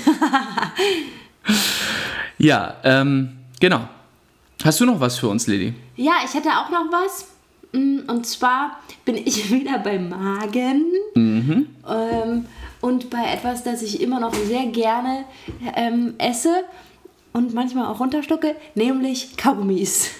ja, 2.38 2.74
ähm, 2.84 3.36
genau. 3.60 3.88
Hast 4.62 4.80
du 4.80 4.86
noch 4.86 5.00
was 5.00 5.18
für 5.18 5.28
uns, 5.28 5.46
Lilly? 5.46 5.74
Ja, 5.96 6.14
ich 6.24 6.34
hätte 6.34 6.48
auch 6.50 6.70
noch 6.70 6.86
was. 6.90 7.26
Mm, 7.72 8.08
Und 8.08 8.26
zwar 8.26 8.78
bin 9.04 9.16
ich 9.16 9.50
wieder 9.52 9.78
beim 9.78 10.08
Magen. 10.08 10.84
Ähm, 11.16 12.46
und 12.80 13.10
bei 13.10 13.32
etwas, 13.32 13.64
das 13.64 13.82
ich 13.82 14.00
immer 14.00 14.20
noch 14.20 14.34
sehr 14.34 14.66
gerne 14.66 15.24
ähm, 15.74 16.14
esse 16.18 16.64
und 17.32 17.54
manchmal 17.54 17.86
auch 17.86 18.00
runterschlucke, 18.00 18.54
nämlich 18.74 19.36
Kaugummis. 19.36 20.10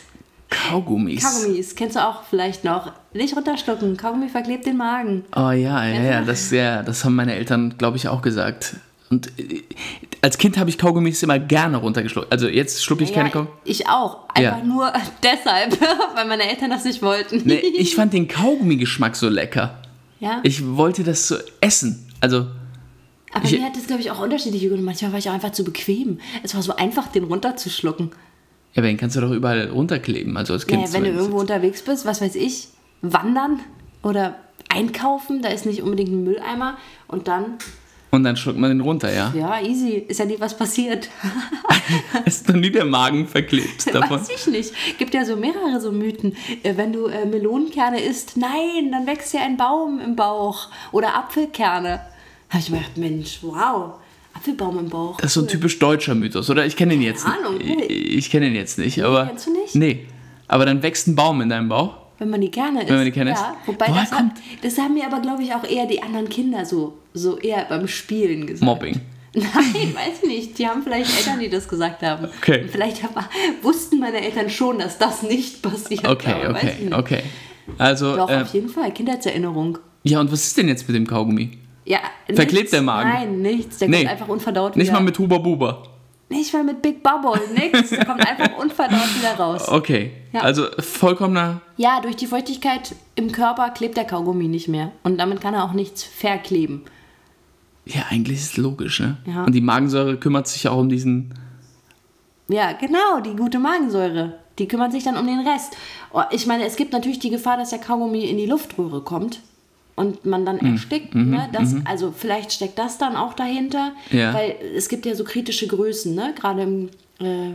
Kaugummis. 0.69 1.23
Kaugummis, 1.23 1.75
kennst 1.75 1.97
du 1.97 2.07
auch 2.07 2.23
vielleicht 2.25 2.65
noch. 2.65 2.93
Nicht 3.13 3.37
runterschlucken, 3.37 3.97
Kaugummi 3.97 4.29
verklebt 4.29 4.67
den 4.67 4.77
Magen. 4.77 5.25
Oh 5.37 5.51
ja, 5.51 5.85
ja, 5.87 6.03
ja, 6.03 6.21
das, 6.23 6.51
ja, 6.51 6.83
das 6.83 7.05
haben 7.05 7.15
meine 7.17 7.35
Eltern, 7.35 7.75
glaube 7.79 7.97
ich, 7.97 8.09
auch 8.09 8.23
gesagt. 8.23 8.77
Und 9.11 9.31
äh, 9.39 9.63
als 10.23 10.39
Kind 10.39 10.57
habe 10.57 10.71
ich 10.71 10.79
Kaugummis 10.79 11.23
immer 11.23 11.39
gerne 11.39 11.77
runtergeschluckt. 11.77 12.33
Also 12.33 12.49
jetzt 12.49 12.83
schlucke 12.85 13.05
ich 13.05 13.13
keine 13.13 13.29
ja, 13.29 13.33
Kaugummis. 13.33 13.59
ich 13.65 13.89
auch. 13.89 14.29
Einfach 14.31 14.59
Ja. 14.59 14.65
nur 14.65 14.93
deshalb, 15.23 15.79
weil 16.15 16.27
meine 16.27 16.49
Eltern 16.49 16.71
das 16.71 16.85
nicht 16.85 17.03
wollten. 17.03 17.43
Nee, 17.45 17.57
ich 17.59 17.95
fand 17.97 18.13
den 18.13 18.27
Kaugummi-Geschmack 18.29 19.15
so 19.17 19.29
lecker. 19.29 19.79
ja? 20.21 20.41
Ich 20.43 20.65
wollte 20.77 21.05
das 21.05 21.29
so 21.29 21.37
essen. 21.61 22.11
Also, 22.21 22.47
Aber 23.33 23.45
ich- 23.45 23.53
mir 23.59 23.65
hat 23.67 23.77
das, 23.77 23.87
glaube 23.87 24.01
ich, 24.01 24.11
auch 24.11 24.21
unterschiedliche 24.21 24.69
Gründe. 24.69 24.83
Manchmal 24.85 25.13
war 25.13 25.19
ich 25.19 25.29
auch 25.29 25.35
einfach 25.35 25.53
zu 25.53 25.63
bequem. 25.65 26.19
Es 26.43 26.55
war 26.55 26.63
so 26.63 26.75
einfach, 26.75 27.09
den 27.09 27.25
runterzuschlucken. 27.25 28.11
Ja, 28.75 28.79
aber 28.79 28.89
den 28.89 28.97
kannst 28.97 29.17
du 29.17 29.21
doch 29.21 29.31
überall 29.31 29.69
runterkleben. 29.69 30.37
Also 30.37 30.53
als 30.53 30.67
Kind. 30.67 30.83
Naja, 30.83 30.93
wenn 30.93 31.05
du 31.05 31.11
irgendwo 31.11 31.39
unterwegs 31.39 31.83
bist, 31.83 32.05
was 32.07 32.21
weiß 32.21 32.35
ich, 32.35 32.69
wandern 33.03 33.61
oder 34.03 34.37
einkaufen, 34.69 35.43
da 35.43 35.49
ist 35.49 35.67
nicht 35.67 35.83
unbedingt 35.83 36.11
ein 36.11 36.25
Mülleimer. 36.25 36.77
Und 37.07 37.29
dann, 37.29 37.59
Und 38.11 38.25
dann 38.25 38.37
schluckt 38.37 38.59
man 38.59 38.71
den 38.71 38.81
runter, 38.81 39.13
ja. 39.13 39.33
ja, 39.37 39.61
easy, 39.61 40.05
ist 40.09 40.19
ja 40.19 40.25
nie 40.25 40.37
was 40.39 40.57
passiert. 40.57 41.09
Ist 42.25 42.49
noch 42.49 42.57
nie 42.57 42.71
der 42.71 42.87
Magen 42.87 43.27
verklebt 43.29 43.87
davon. 43.95 44.19
Weiß 44.21 44.31
ich 44.31 44.47
nicht. 44.47 44.73
Gibt 44.99 45.13
ja 45.15 45.25
so 45.25 45.37
mehrere 45.37 45.81
so 45.81 45.93
Mythen. 45.93 46.35
Äh, 46.63 46.77
Wenn 46.77 46.93
du 46.93 47.07
äh, 47.07 47.27
Melonenkerne 47.27 48.01
isst, 48.03 48.37
nein, 48.39 48.91
dann 48.91 49.07
wächst 49.07 49.35
dir 49.35 49.43
ein 49.43 49.57
Baum 49.59 50.01
im 50.01 50.17
Bauch. 50.17 50.69
Oder 50.93 51.15
Apfelkerne. 51.15 52.01
Da 52.49 52.55
habe 52.55 52.61
ich 52.63 52.71
mir 52.71 52.79
gedacht, 52.79 52.97
Mensch, 52.97 53.41
wow, 53.43 53.95
Apfelbaum 54.45 54.79
im 54.79 54.89
Bauch. 54.91 55.17
Das 55.17 55.27
ist 55.31 55.35
so 55.35 55.41
ein 55.43 55.49
typisch 55.49 55.79
deutscher 55.79 56.15
Mythos, 56.15 56.51
oder? 56.51 56.67
Ich 56.67 56.77
kenne 56.77 56.95
ihn 56.95 57.03
jetzt 57.03 57.25
Keine 57.25 57.39
Ahnung, 57.47 57.59
nicht. 57.59 57.77
nee. 57.79 57.85
Ich, 57.85 58.17
ich 58.19 58.31
kenne 58.31 58.47
ihn 58.49 58.55
jetzt 58.55 58.79
nicht, 58.79 59.03
aber. 59.03 59.27
kennst 59.27 59.47
du 59.47 59.53
nicht? 59.53 59.75
Nee. 59.75 60.07
Aber 60.49 60.67
dann 60.67 60.83
wächst 60.83 61.09
ein 61.09 61.15
Baum 61.15 61.41
in 61.41 61.49
deinem 61.49 61.69
Bauch. 61.71 61.97
Wenn 62.19 62.31
man 62.31 62.41
die 62.43 62.51
gerne 62.51 62.81
isst. 62.81 62.89
Wenn 62.91 62.97
man 62.97 63.05
die 63.07 63.11
gerne 63.11 63.33
isst. 63.33 63.41
ja, 63.43 63.57
Wobei 63.67 63.87
Woher 63.89 64.01
das, 64.03 64.11
kommt- 64.11 64.35
das 64.63 64.79
haben 64.79 64.95
mir 64.95 65.07
aber, 65.07 65.21
glaube 65.21 65.43
ich, 65.43 65.53
auch 65.55 65.65
eher 65.65 65.87
die 65.87 66.03
anderen 66.03 66.29
Kinder 66.29 66.65
so, 66.65 66.99
so 67.15 67.39
eher 67.39 67.65
beim 67.69 67.89
Spielen 67.89 68.47
gesagt. 68.47 68.63
Mobbing. 68.65 69.01
Nein, 69.35 69.95
weiß 69.95 70.23
nicht. 70.27 70.59
Die 70.59 70.67
haben 70.69 70.83
vielleicht 70.83 71.11
Eltern, 71.19 71.41
die 71.41 71.49
das 71.49 71.67
gesagt 71.67 72.03
haben. 72.03 72.27
Okay. 72.41 72.63
Und 72.63 72.71
vielleicht 72.71 73.03
aber, 73.05 73.29
wussten 73.63 73.99
meine 73.99 74.21
Eltern 74.21 74.49
schon, 74.49 74.79
dass 74.79 74.99
das 74.99 75.23
nicht 75.23 75.61
passiert. 75.63 76.07
Okay, 76.07 76.35
aber 76.45 76.57
okay, 76.57 76.91
okay. 76.93 77.23
Also, 77.79 78.15
Doch, 78.15 78.31
äh, 78.31 78.43
auf 78.43 78.53
jeden 78.55 78.69
Fall. 78.69 78.93
Kindheitserinnerung. 78.93 79.79
ja, 80.05 80.21
und 80.21 80.31
was 80.31 80.45
ist 80.45 80.57
denn 80.59 80.69
jetzt 80.69 80.87
mit 80.87 80.95
dem 80.95 81.07
Kaugummi? 81.07 81.51
Ja, 81.85 81.99
Verklebt 82.27 82.53
nichts. 82.53 82.71
der 82.71 82.83
Magen? 82.83 83.11
Nein, 83.11 83.43
nichts. 83.43 83.79
Der 83.79 83.89
Nee. 83.89 83.99
kommt 83.99 84.11
einfach 84.11 84.29
unverdaut 84.29 84.77
Nicht 84.77 84.87
wieder. 84.89 84.99
mal 84.99 85.05
mit 85.05 85.19
Huber 85.19 85.39
Buber. 85.41 85.83
Nicht 86.31 86.53
mal 86.55 86.65
mit 86.65 86.81
Big 86.81 87.03
Bubble, 87.03 87.39
nix. 87.55 87.91
Der 87.91 88.07
kommt 88.07 88.27
einfach 88.27 88.57
unverdaut 88.59 89.15
wieder 89.19 89.35
raus. 89.35 89.69
Okay. 89.69 90.13
Ja. 90.33 90.41
Also 90.41 90.67
vollkommener. 90.79 91.61
Ja, 91.77 92.01
durch 92.01 92.17
die 92.17 92.27
Feuchtigkeit 92.27 92.95
im 93.15 93.31
Körper 93.31 93.69
klebt 93.71 93.97
der 93.99 94.05
Kaugummi 94.07 94.49
nicht 94.49 94.67
mehr. 94.67 94.93
Und 95.03 95.19
damit 95.19 95.43
kann 95.43 95.53
er 95.53 95.65
auch 95.65 95.75
nichts 95.75 96.03
verkleben. 96.03 96.83
Ja, 97.85 98.05
eigentlich 98.09 98.39
ist 98.39 98.53
es 98.53 98.57
logisch, 98.57 99.01
ne? 99.01 99.19
Ja. 99.27 99.45
Und 99.45 99.53
die 99.55 99.61
Magensäure 99.61 100.17
kümmert 100.17 100.49
sich 100.49 100.67
auch 100.67 100.79
um 100.79 100.89
diesen. 100.89 101.35
Ja, 102.49 102.73
genau, 102.73 103.21
die 103.23 103.37
gute 103.37 103.59
Magensäure. 103.59 104.39
Die 104.59 104.67
kümmert 104.69 104.93
sich 104.93 105.05
dann 105.05 105.19
um 105.19 105.27
den 105.27 105.41
Rest. 105.47 105.77
Oh, 106.13 106.23
ich 106.31 106.47
meine, 106.47 106.65
es 106.65 106.77
gibt 106.77 106.93
natürlich 106.95 107.19
die 107.19 107.31
Gefahr, 107.31 107.59
dass 107.59 107.71
der 107.71 107.81
Kaugummi 107.81 108.25
in 108.25 108.39
die 108.39 108.47
Luftröhre 108.47 109.03
kommt 109.03 109.41
und 109.97 110.25
man 110.27 110.45
dann 110.45 110.57
Mhm. 110.61 110.73
erstickt. 110.75 111.15
Ne? 111.15 111.49
Das, 111.53 111.75
Also 111.85 112.13
vielleicht 112.17 112.53
steckt 112.53 112.79
das 112.79 112.99
dann 112.99 113.17
auch 113.17 113.35
dahinter, 113.35 113.93
Ja. 114.11 114.33
weil 114.35 114.57
es 114.77 114.89
gibt 114.89 115.07
ja 115.07 115.15
so 115.15 115.25
kritische 115.25 115.67
Größen, 115.67 116.15
ne? 116.15 116.35
gerade 116.39 116.63
im, 116.63 116.89
äh, 117.21 117.55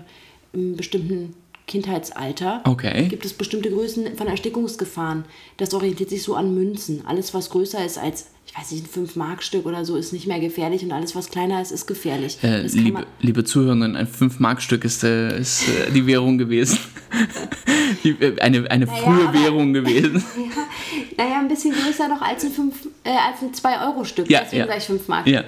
im 0.53 0.75
bestimmten 0.77 1.33
Kindheitsalter. 1.67 2.61
Okay. 2.65 3.07
Gibt 3.09 3.25
es 3.25 3.33
bestimmte 3.33 3.69
Größen 3.69 4.15
von 4.17 4.27
Erstickungsgefahren. 4.27 5.25
Das 5.57 5.73
orientiert 5.73 6.09
sich 6.09 6.23
so 6.23 6.35
an 6.35 6.55
Münzen. 6.55 7.03
Alles, 7.05 7.33
was 7.35 7.49
größer 7.51 7.85
ist 7.85 7.99
als, 7.99 8.27
ich 8.47 8.57
weiß 8.57 8.71
nicht, 8.71 8.85
ein 8.85 8.89
5-Mark-Stück 9.05 9.65
oder 9.67 9.85
so, 9.85 9.95
ist 9.95 10.11
nicht 10.11 10.25
mehr 10.25 10.39
gefährlich 10.39 10.83
und 10.83 10.91
alles, 10.91 11.15
was 11.15 11.29
kleiner 11.29 11.61
ist, 11.61 11.71
ist 11.71 11.85
gefährlich. 11.85 12.39
Äh, 12.43 12.63
liebe, 12.67 13.05
liebe 13.21 13.43
Zuhörerinnen, 13.43 13.95
ein 13.95 14.07
5-Mark-Stück 14.07 14.83
ist, 14.83 15.03
äh, 15.03 15.39
ist 15.39 15.67
äh, 15.67 15.91
die 15.91 16.07
Währung 16.07 16.39
gewesen. 16.39 16.79
die, 18.03 18.09
äh, 18.19 18.39
eine 18.41 18.69
eine 18.69 18.87
frühe 18.87 19.27
aber- 19.27 19.33
Währung 19.39 19.73
gewesen. 19.73 20.23
Ja, 20.37 20.98
naja, 21.19 21.39
ein 21.39 21.47
bisschen 21.47 21.73
größer 21.73 22.07
noch 22.07 22.21
als 22.21 22.43
ein, 22.43 22.51
fünf- 22.51 22.87
äh, 23.03 23.09
als 23.09 23.41
ein 23.41 23.51
2-Euro-Stück. 23.53 24.29
Ja, 24.29 24.39
Deswegen 24.41 24.59
ja. 24.61 24.65
gleich 24.65 24.85
5 24.85 25.07
Mark. 25.07 25.27
Ja. 25.27 25.43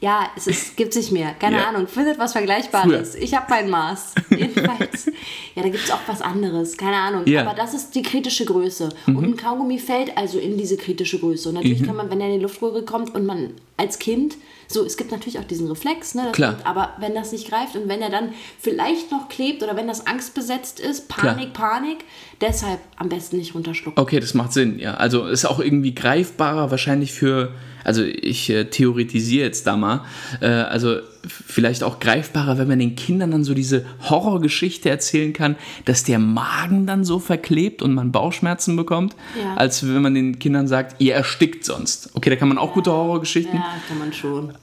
Ja, 0.00 0.28
es 0.36 0.46
ist, 0.46 0.76
gibt 0.76 0.92
sich 0.92 1.10
mehr. 1.12 1.32
Keine 1.38 1.56
Ja. 1.58 1.68
Ahnung. 1.68 1.86
Findet 1.86 2.18
was 2.18 2.32
Vergleichbares. 2.32 3.14
Ich 3.14 3.34
habe 3.34 3.46
mein 3.48 3.70
Maß. 3.70 4.14
Jedenfalls. 4.30 5.06
ja, 5.54 5.62
da 5.62 5.68
gibt 5.68 5.84
es 5.84 5.90
auch 5.90 6.00
was 6.06 6.20
anderes. 6.20 6.76
Keine 6.76 6.96
Ahnung. 6.96 7.22
Ja. 7.26 7.42
Mhm. 7.42 7.48
Aber 7.48 7.56
das 7.56 7.72
ist 7.74 7.94
die 7.94 8.02
kritische 8.02 8.44
Größe. 8.44 8.90
Und 9.06 9.22
ein 9.24 9.36
Kaugummi 9.36 9.78
fällt 9.78 10.16
also 10.18 10.38
in 10.38 10.58
diese 10.58 10.76
kritische 10.76 11.18
Größe. 11.18 11.48
Und 11.50 11.54
natürlich 11.56 11.82
kann 11.84 11.96
man, 11.96 12.10
wenn 12.10 12.20
er 12.20 12.26
in 12.28 12.34
die 12.34 12.40
Luftröhre 12.40 12.82
kommt 12.84 13.14
und 13.14 13.24
man 13.24 13.52
als 13.76 13.98
Kind, 13.98 14.36
so, 14.72 14.84
es 14.84 14.96
gibt 14.96 15.10
natürlich 15.10 15.38
auch 15.40 15.44
diesen 15.44 15.66
Reflex, 15.66 16.14
ne? 16.14 16.22
das 16.26 16.32
Klar. 16.32 16.52
kommt, 16.54 16.66
aber 16.66 16.90
wenn 17.00 17.12
das 17.12 17.32
nicht 17.32 17.48
greift 17.48 17.74
und 17.74 17.88
wenn 17.88 18.00
er 18.02 18.10
dann 18.10 18.32
vielleicht 18.60 19.10
noch 19.10 19.28
klebt 19.28 19.64
oder 19.64 19.76
wenn 19.76 19.88
das 19.88 20.06
angstbesetzt 20.06 20.78
ist, 20.78 21.08
Panik, 21.08 21.52
Panik, 21.52 22.04
deshalb 22.40 22.78
am 22.96 23.08
besten 23.08 23.38
nicht 23.38 23.54
runterschlucken. 23.56 24.00
Okay, 24.00 24.20
das 24.20 24.32
macht 24.34 24.52
Sinn, 24.52 24.78
ja. 24.78 24.94
Also 24.94 25.26
ist 25.26 25.44
auch 25.44 25.58
irgendwie 25.58 25.92
greifbarer 25.92 26.70
wahrscheinlich 26.70 27.12
für, 27.12 27.52
also 27.84 28.02
ich 28.02 28.50
äh, 28.50 28.64
theoretisiere 28.64 29.44
jetzt 29.46 29.66
da 29.66 29.76
mal, 29.76 30.04
äh, 30.40 30.46
also 30.46 30.96
vielleicht 31.26 31.82
auch 31.82 32.00
greifbarer, 32.00 32.56
wenn 32.58 32.68
man 32.68 32.78
den 32.78 32.96
Kindern 32.96 33.30
dann 33.30 33.44
so 33.44 33.52
diese 33.54 33.84
Horrorgeschichte 34.08 34.88
erzählen 34.88 35.32
kann, 35.32 35.56
dass 35.84 36.02
der 36.04 36.18
Magen 36.18 36.86
dann 36.86 37.04
so 37.04 37.18
verklebt 37.18 37.82
und 37.82 37.92
man 37.94 38.10
Bauchschmerzen 38.12 38.76
bekommt, 38.76 39.14
Ja. 39.42 39.54
als 39.56 39.86
wenn 39.86 40.00
man 40.02 40.14
den 40.14 40.38
Kindern 40.38 40.66
sagt, 40.68 41.00
ihr 41.00 41.14
erstickt 41.14 41.64
sonst. 41.64 42.10
Okay, 42.14 42.30
da 42.30 42.36
kann 42.36 42.48
man 42.48 42.58
auch 42.58 42.72
gute 42.74 42.90
Horrorgeschichten, 42.90 43.54
Ja, 43.56 43.74
kann 43.88 43.98
man 43.98 44.12
schon. 44.12 44.54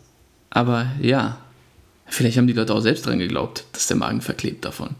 aber 0.49 0.87
ja, 1.01 1.37
vielleicht 2.07 2.37
haben 2.37 2.47
die 2.47 2.53
Leute 2.53 2.73
auch 2.73 2.79
selbst 2.81 3.05
dran 3.05 3.19
geglaubt, 3.19 3.65
dass 3.73 3.87
der 3.87 3.97
Magen 3.97 4.21
verklebt 4.21 4.65
davon. 4.65 4.95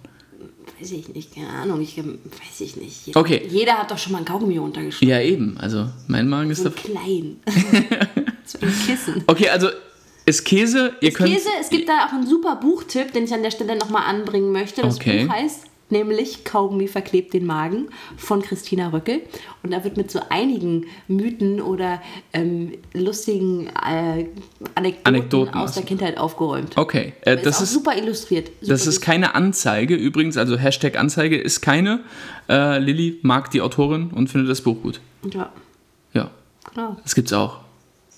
Weiß 0.79 0.91
ich 0.91 1.09
nicht, 1.09 1.33
keine 1.33 1.49
Ahnung, 1.49 1.81
ich 1.81 1.97
ähm, 1.97 2.19
weiß 2.23 2.61
ich 2.61 2.75
nicht. 2.75 3.07
Jeder, 3.07 3.19
Okay. 3.19 3.47
Jeder 3.49 3.73
hat 3.79 3.89
doch 3.89 3.97
schon 3.97 4.11
mal 4.13 4.19
ein 4.19 4.25
Kaugummi 4.25 4.57
runtergeschluckt. 4.57 5.09
Ja, 5.09 5.19
eben, 5.21 5.57
also 5.57 5.87
mein 6.07 6.27
Magen 6.29 6.51
ist 6.51 6.63
So 6.63 6.69
da... 6.69 6.69
ein 6.69 6.75
klein. 6.75 7.37
so 8.45 8.59
ein 8.61 8.73
Kissen. 8.85 9.23
Okay, 9.25 9.49
also 9.49 9.69
ist 10.25 10.43
Käse, 10.45 10.93
ihr 11.01 11.11
könnt... 11.13 11.33
Käse, 11.33 11.49
es 11.59 11.69
gibt 11.69 11.87
da 11.89 12.05
auch 12.05 12.13
einen 12.13 12.27
super 12.27 12.57
Buchtipp, 12.57 13.11
den 13.13 13.23
ich 13.23 13.33
an 13.33 13.41
der 13.43 13.51
Stelle 13.51 13.75
nochmal 13.77 14.03
anbringen 14.03 14.51
möchte. 14.51 14.81
Das 14.81 14.95
Okay. 14.97 15.25
Buch 15.25 15.33
heißt 15.33 15.63
nämlich 15.89 16.43
Kaugummi 16.43 16.88
verklebt 16.88 17.34
den 17.34 17.45
Magen 17.45 17.89
von 18.17 18.41
Christina 18.41 18.89
Röckel. 18.89 19.21
Und 19.63 19.71
da 19.71 19.84
wird 19.84 19.97
mit 19.97 20.12
so 20.12 20.19
einigen 20.30 20.86
Mythen 21.08 21.62
oder 21.62 22.02
ähm, 22.34 22.73
lustigen 22.93 23.67
äh, 23.67 24.26
Anekdoten, 24.76 25.06
Anekdoten 25.06 25.56
aus 25.56 25.73
der 25.73 25.84
Kindheit 25.84 26.17
aufgeräumt. 26.17 26.78
Okay, 26.78 27.13
äh, 27.21 27.36
ist 27.36 27.45
das 27.45 27.62
ist, 27.62 27.73
super 27.73 27.95
illustriert. 27.97 28.47
Super 28.62 28.73
das 28.73 28.88
ist 28.88 29.02
keine 29.02 29.36
Anzeige 29.36 29.95
übrigens, 29.95 30.38
also 30.38 30.58
Hashtag 30.58 30.97
Anzeige 30.97 31.38
ist 31.38 31.62
keine. 31.62 32.02
Äh, 32.50 32.80
Lilly 32.80 33.19
mag 33.21 33.52
die 33.52 33.62
Autorin 33.62 34.12
und 34.12 34.30
findet 34.30 34.50
das 34.50 34.62
Buch 34.62 34.82
gut. 34.82 35.02
Ja, 35.34 35.52
Ja, 36.13 36.32
genau. 36.73 36.97
das 37.04 37.15
gibt's 37.15 37.34
auch 37.34 37.60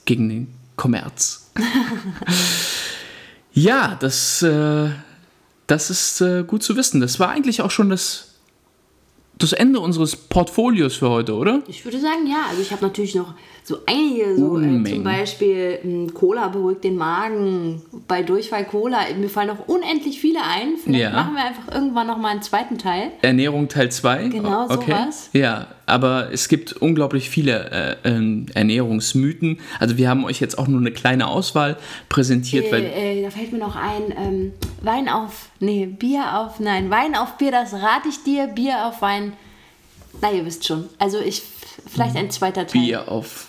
gegen 0.05 0.29
den 0.29 0.47
Kommerz. 0.75 1.51
ja, 3.53 3.97
das, 3.99 4.41
äh, 4.41 4.89
das 5.69 5.89
ist 5.89 6.21
äh, 6.21 6.43
gut 6.43 6.63
zu 6.63 6.75
wissen. 6.75 6.99
Das 6.99 7.19
war 7.19 7.29
eigentlich 7.29 7.61
auch 7.61 7.71
schon 7.71 7.89
das, 7.89 8.28
das 9.39 9.53
Ende 9.53 9.79
unseres 9.79 10.15
Portfolios 10.15 10.97
für 10.97 11.09
heute, 11.09 11.33
oder? 11.33 11.61
Ich 11.67 11.85
würde 11.85 11.99
sagen, 11.99 12.27
ja. 12.27 12.45
Also 12.49 12.61
ich 12.61 12.71
habe 12.71 12.85
natürlich 12.85 13.15
noch 13.15 13.33
so 13.63 13.77
einige, 13.85 14.35
so 14.35 14.59
äh, 14.59 14.83
zum 14.83 15.03
Beispiel 15.03 15.79
ähm, 15.83 16.13
Cola 16.13 16.49
beruhigt 16.49 16.83
den 16.83 16.97
Magen, 16.97 17.81
bei 18.07 18.21
Durchfall 18.21 18.65
Cola. 18.65 18.99
Mir 19.17 19.29
fallen 19.29 19.47
noch 19.47 19.67
unendlich 19.67 20.19
viele 20.19 20.39
ein. 20.41 20.75
Vielleicht 20.83 21.03
Ja. 21.03 21.11
machen 21.11 21.35
wir 21.35 21.43
einfach 21.45 21.73
irgendwann 21.73 22.07
noch 22.07 22.17
mal 22.17 22.29
einen 22.29 22.41
zweiten 22.41 22.77
Teil. 22.77 23.11
Ernährung 23.21 23.69
Teil 23.69 23.89
2. 23.91 24.27
Genau, 24.27 24.65
okay. 24.69 24.91
sowas. 24.91 25.29
Ja, 25.33 25.67
aber 25.85 26.31
es 26.33 26.49
gibt 26.49 26.73
unglaublich 26.73 27.29
viele 27.29 27.97
äh, 28.03 28.09
ähm, 28.09 28.47
Ernährungsmythen. 28.53 29.59
Also 29.79 29.97
wir 29.97 30.09
haben 30.09 30.25
euch 30.25 30.39
jetzt 30.39 30.57
auch 30.57 30.67
nur 30.67 30.79
eine 30.81 30.91
kleine 30.91 31.27
Auswahl 31.27 31.77
präsentiert, 32.09 32.71
weil 32.71 32.83
Äh, 32.83 33.19
äh, 33.19 33.23
da 33.23 33.29
fällt 33.29 33.51
mir 33.53 33.59
noch 33.59 33.75
ein, 33.75 34.13
ähm, 34.17 34.53
Wein 34.81 35.09
auf, 35.09 35.49
nee, 35.59 35.85
Bier 35.85 36.37
auf, 36.39 36.59
nein, 36.59 36.89
Wein 36.89 37.15
auf 37.15 37.37
Bier, 37.37 37.51
das 37.51 37.73
rate 37.73 38.07
ich 38.09 38.23
dir, 38.23 38.47
Bier 38.47 38.85
auf 38.85 39.01
Wein. 39.01 39.28
Na, 40.21 40.31
ihr 40.31 40.45
wisst 40.45 40.65
schon. 40.65 40.89
Also 40.97 41.19
ich, 41.19 41.41
vielleicht 41.87 42.15
ein 42.15 42.29
zweiter 42.29 42.67
Teil. 42.67 42.81
Bier 42.81 43.09
auf 43.09 43.47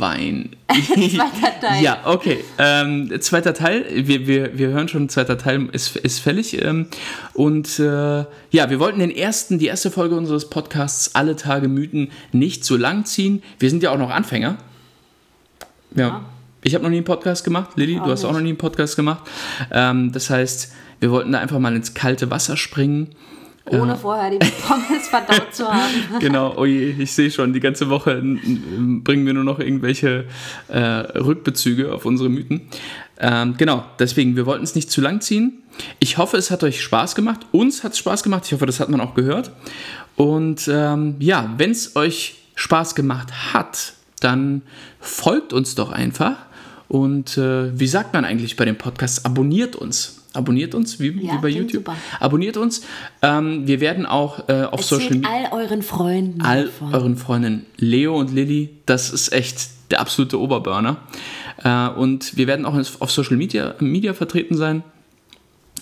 Wein. 0.00 0.56
Zweiter 0.86 1.60
Teil. 1.60 1.82
Ja, 1.82 2.00
okay. 2.04 2.42
Ähm, 2.58 3.12
zweiter 3.20 3.54
Teil. 3.54 3.84
Wir, 4.06 4.26
wir, 4.26 4.58
wir 4.58 4.68
hören 4.68 4.88
schon, 4.88 5.08
zweiter 5.08 5.38
Teil 5.38 5.68
ist, 5.72 5.96
ist 5.96 6.20
fällig. 6.20 6.60
Ähm, 6.62 6.86
und 7.34 7.78
äh, 7.78 8.24
ja, 8.50 8.70
wir 8.70 8.80
wollten 8.80 8.98
den 9.00 9.10
ersten, 9.10 9.58
die 9.58 9.66
erste 9.66 9.90
Folge 9.90 10.16
unseres 10.16 10.48
Podcasts 10.48 11.14
Alle 11.14 11.36
Tage 11.36 11.68
Mythen 11.68 12.10
nicht 12.32 12.64
so 12.64 12.76
lang 12.76 13.04
ziehen. 13.04 13.42
Wir 13.58 13.70
sind 13.70 13.82
ja 13.82 13.90
auch 13.90 13.98
noch 13.98 14.10
Anfänger. 14.10 14.56
Ja. 15.94 16.24
Ich 16.62 16.74
habe 16.74 16.84
noch 16.84 16.90
nie 16.90 16.96
einen 16.96 17.04
Podcast 17.04 17.44
gemacht. 17.44 17.70
Lilly, 17.76 17.96
du 17.96 18.06
hast 18.06 18.24
auch 18.24 18.28
nicht. 18.28 18.38
noch 18.38 18.42
nie 18.42 18.50
einen 18.50 18.58
Podcast 18.58 18.96
gemacht. 18.96 19.22
Ähm, 19.70 20.12
das 20.12 20.30
heißt, 20.30 20.72
wir 21.00 21.10
wollten 21.10 21.32
da 21.32 21.40
einfach 21.40 21.58
mal 21.58 21.74
ins 21.74 21.94
kalte 21.94 22.30
Wasser 22.30 22.56
springen. 22.56 23.14
Ohne 23.78 23.96
vorher 23.96 24.30
die 24.30 24.38
Pommes 24.38 25.08
verdaut 25.08 25.54
zu 25.54 25.66
haben. 25.66 25.94
Genau, 26.20 26.54
oh 26.56 26.64
je, 26.64 26.90
ich 26.98 27.12
sehe 27.12 27.30
schon, 27.30 27.52
die 27.52 27.60
ganze 27.60 27.88
Woche 27.88 28.16
bringen 28.16 29.26
wir 29.26 29.32
nur 29.32 29.44
noch 29.44 29.58
irgendwelche 29.58 30.24
äh, 30.68 30.78
Rückbezüge 30.78 31.92
auf 31.92 32.04
unsere 32.04 32.28
Mythen. 32.28 32.62
Ähm, 33.18 33.54
genau, 33.56 33.84
deswegen, 33.98 34.36
wir 34.36 34.46
wollten 34.46 34.64
es 34.64 34.74
nicht 34.74 34.90
zu 34.90 35.00
lang 35.00 35.20
ziehen. 35.20 35.62
Ich 35.98 36.18
hoffe, 36.18 36.36
es 36.36 36.50
hat 36.50 36.64
euch 36.64 36.82
Spaß 36.82 37.14
gemacht. 37.14 37.40
Uns 37.52 37.84
hat 37.84 37.92
es 37.92 37.98
Spaß 37.98 38.22
gemacht. 38.22 38.44
Ich 38.46 38.52
hoffe, 38.52 38.66
das 38.66 38.80
hat 38.80 38.88
man 38.88 39.00
auch 39.00 39.14
gehört. 39.14 39.50
Und 40.16 40.68
ähm, 40.72 41.16
ja, 41.18 41.52
wenn 41.56 41.70
es 41.70 41.96
euch 41.96 42.36
Spaß 42.54 42.94
gemacht 42.94 43.54
hat, 43.54 43.94
dann 44.20 44.62
folgt 45.00 45.52
uns 45.52 45.74
doch 45.74 45.90
einfach. 45.90 46.36
Und 46.88 47.38
äh, 47.38 47.78
wie 47.78 47.86
sagt 47.86 48.12
man 48.14 48.24
eigentlich 48.24 48.56
bei 48.56 48.64
dem 48.64 48.76
Podcast? 48.76 49.24
Abonniert 49.24 49.76
uns. 49.76 50.19
Abonniert 50.32 50.74
uns, 50.74 51.00
wie, 51.00 51.08
Ja, 51.20 51.34
wie 51.34 51.38
bei 51.38 51.48
YouTube. 51.48 51.86
super. 51.86 51.96
Abonniert 52.20 52.56
uns. 52.56 52.82
Ähm, 53.20 53.66
wir 53.66 53.80
werden 53.80 54.06
auch 54.06 54.48
äh, 54.48 54.62
auf 54.62 54.82
Social 54.84 55.06
Erzählt 55.06 55.22
Media 55.22 55.50
all 55.50 55.62
euren 55.62 55.82
Freunden 55.82 56.40
all 56.42 56.64
davon. 56.66 56.94
euren 56.94 57.16
Freundinnen 57.16 57.66
Leo 57.76 58.16
und 58.16 58.32
Lilly, 58.32 58.70
das 58.86 59.10
ist 59.10 59.32
echt 59.32 59.70
der 59.90 60.00
absolute 60.00 60.38
Oberburner. 60.40 60.98
Äh, 61.64 61.88
und 61.88 62.36
wir 62.36 62.46
werden 62.46 62.64
auch 62.64 62.74
auf 63.00 63.10
Social 63.10 63.36
Media, 63.36 63.74
Media 63.80 64.14
vertreten 64.14 64.56
sein. 64.56 64.84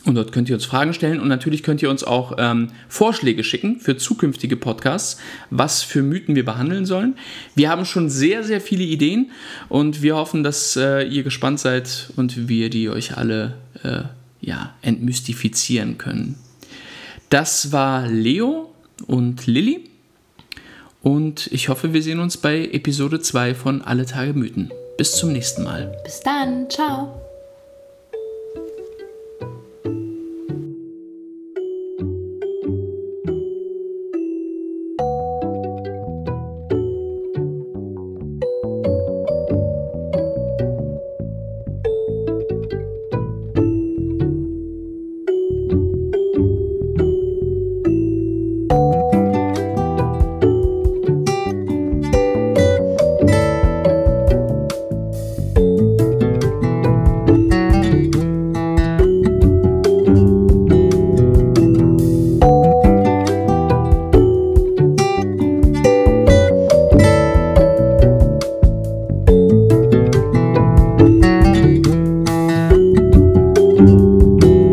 Und 0.04 0.14
dort 0.14 0.32
könnt 0.32 0.48
ihr 0.48 0.54
uns 0.54 0.64
Fragen 0.64 0.94
stellen 0.94 1.20
und 1.20 1.28
natürlich 1.28 1.62
könnt 1.62 1.82
ihr 1.82 1.90
uns 1.90 2.04
auch 2.04 2.36
ähm, 2.38 2.68
Vorschläge 2.88 3.44
schicken 3.44 3.80
für 3.80 3.96
zukünftige 3.96 4.56
Podcasts, 4.56 5.20
was 5.50 5.82
für 5.82 6.02
Mythen 6.02 6.34
wir 6.36 6.44
behandeln 6.44 6.86
sollen. 6.86 7.16
Wir 7.54 7.68
haben 7.68 7.84
schon 7.84 8.08
sehr, 8.08 8.44
sehr 8.44 8.60
viele 8.62 8.84
Ideen 8.84 9.30
und 9.68 10.00
wir 10.00 10.16
hoffen, 10.16 10.42
dass 10.44 10.76
äh, 10.76 11.02
ihr 11.02 11.24
gespannt 11.24 11.60
seid 11.60 12.10
und 12.16 12.48
wir 12.48 12.70
die 12.70 12.88
euch 12.88 13.18
alle 13.18 13.58
äh, 13.82 14.02
ja, 14.40 14.74
entmystifizieren 14.82 15.98
können. 15.98 16.36
Das 17.30 17.72
war 17.72 18.06
Leo 18.06 18.72
und 19.06 19.46
Lilly. 19.46 19.84
Und 21.02 21.48
ich 21.52 21.68
hoffe, 21.68 21.92
wir 21.92 22.02
sehen 22.02 22.18
uns 22.18 22.36
bei 22.36 22.66
Episode 22.66 23.20
2 23.20 23.54
von 23.54 23.82
Alle 23.82 24.06
Tage 24.06 24.34
Mythen. 24.34 24.72
Bis 24.96 25.12
zum 25.12 25.32
nächsten 25.32 25.62
Mal. 25.62 25.96
Bis 26.04 26.20
dann. 26.20 26.68
Ciao. 26.68 27.27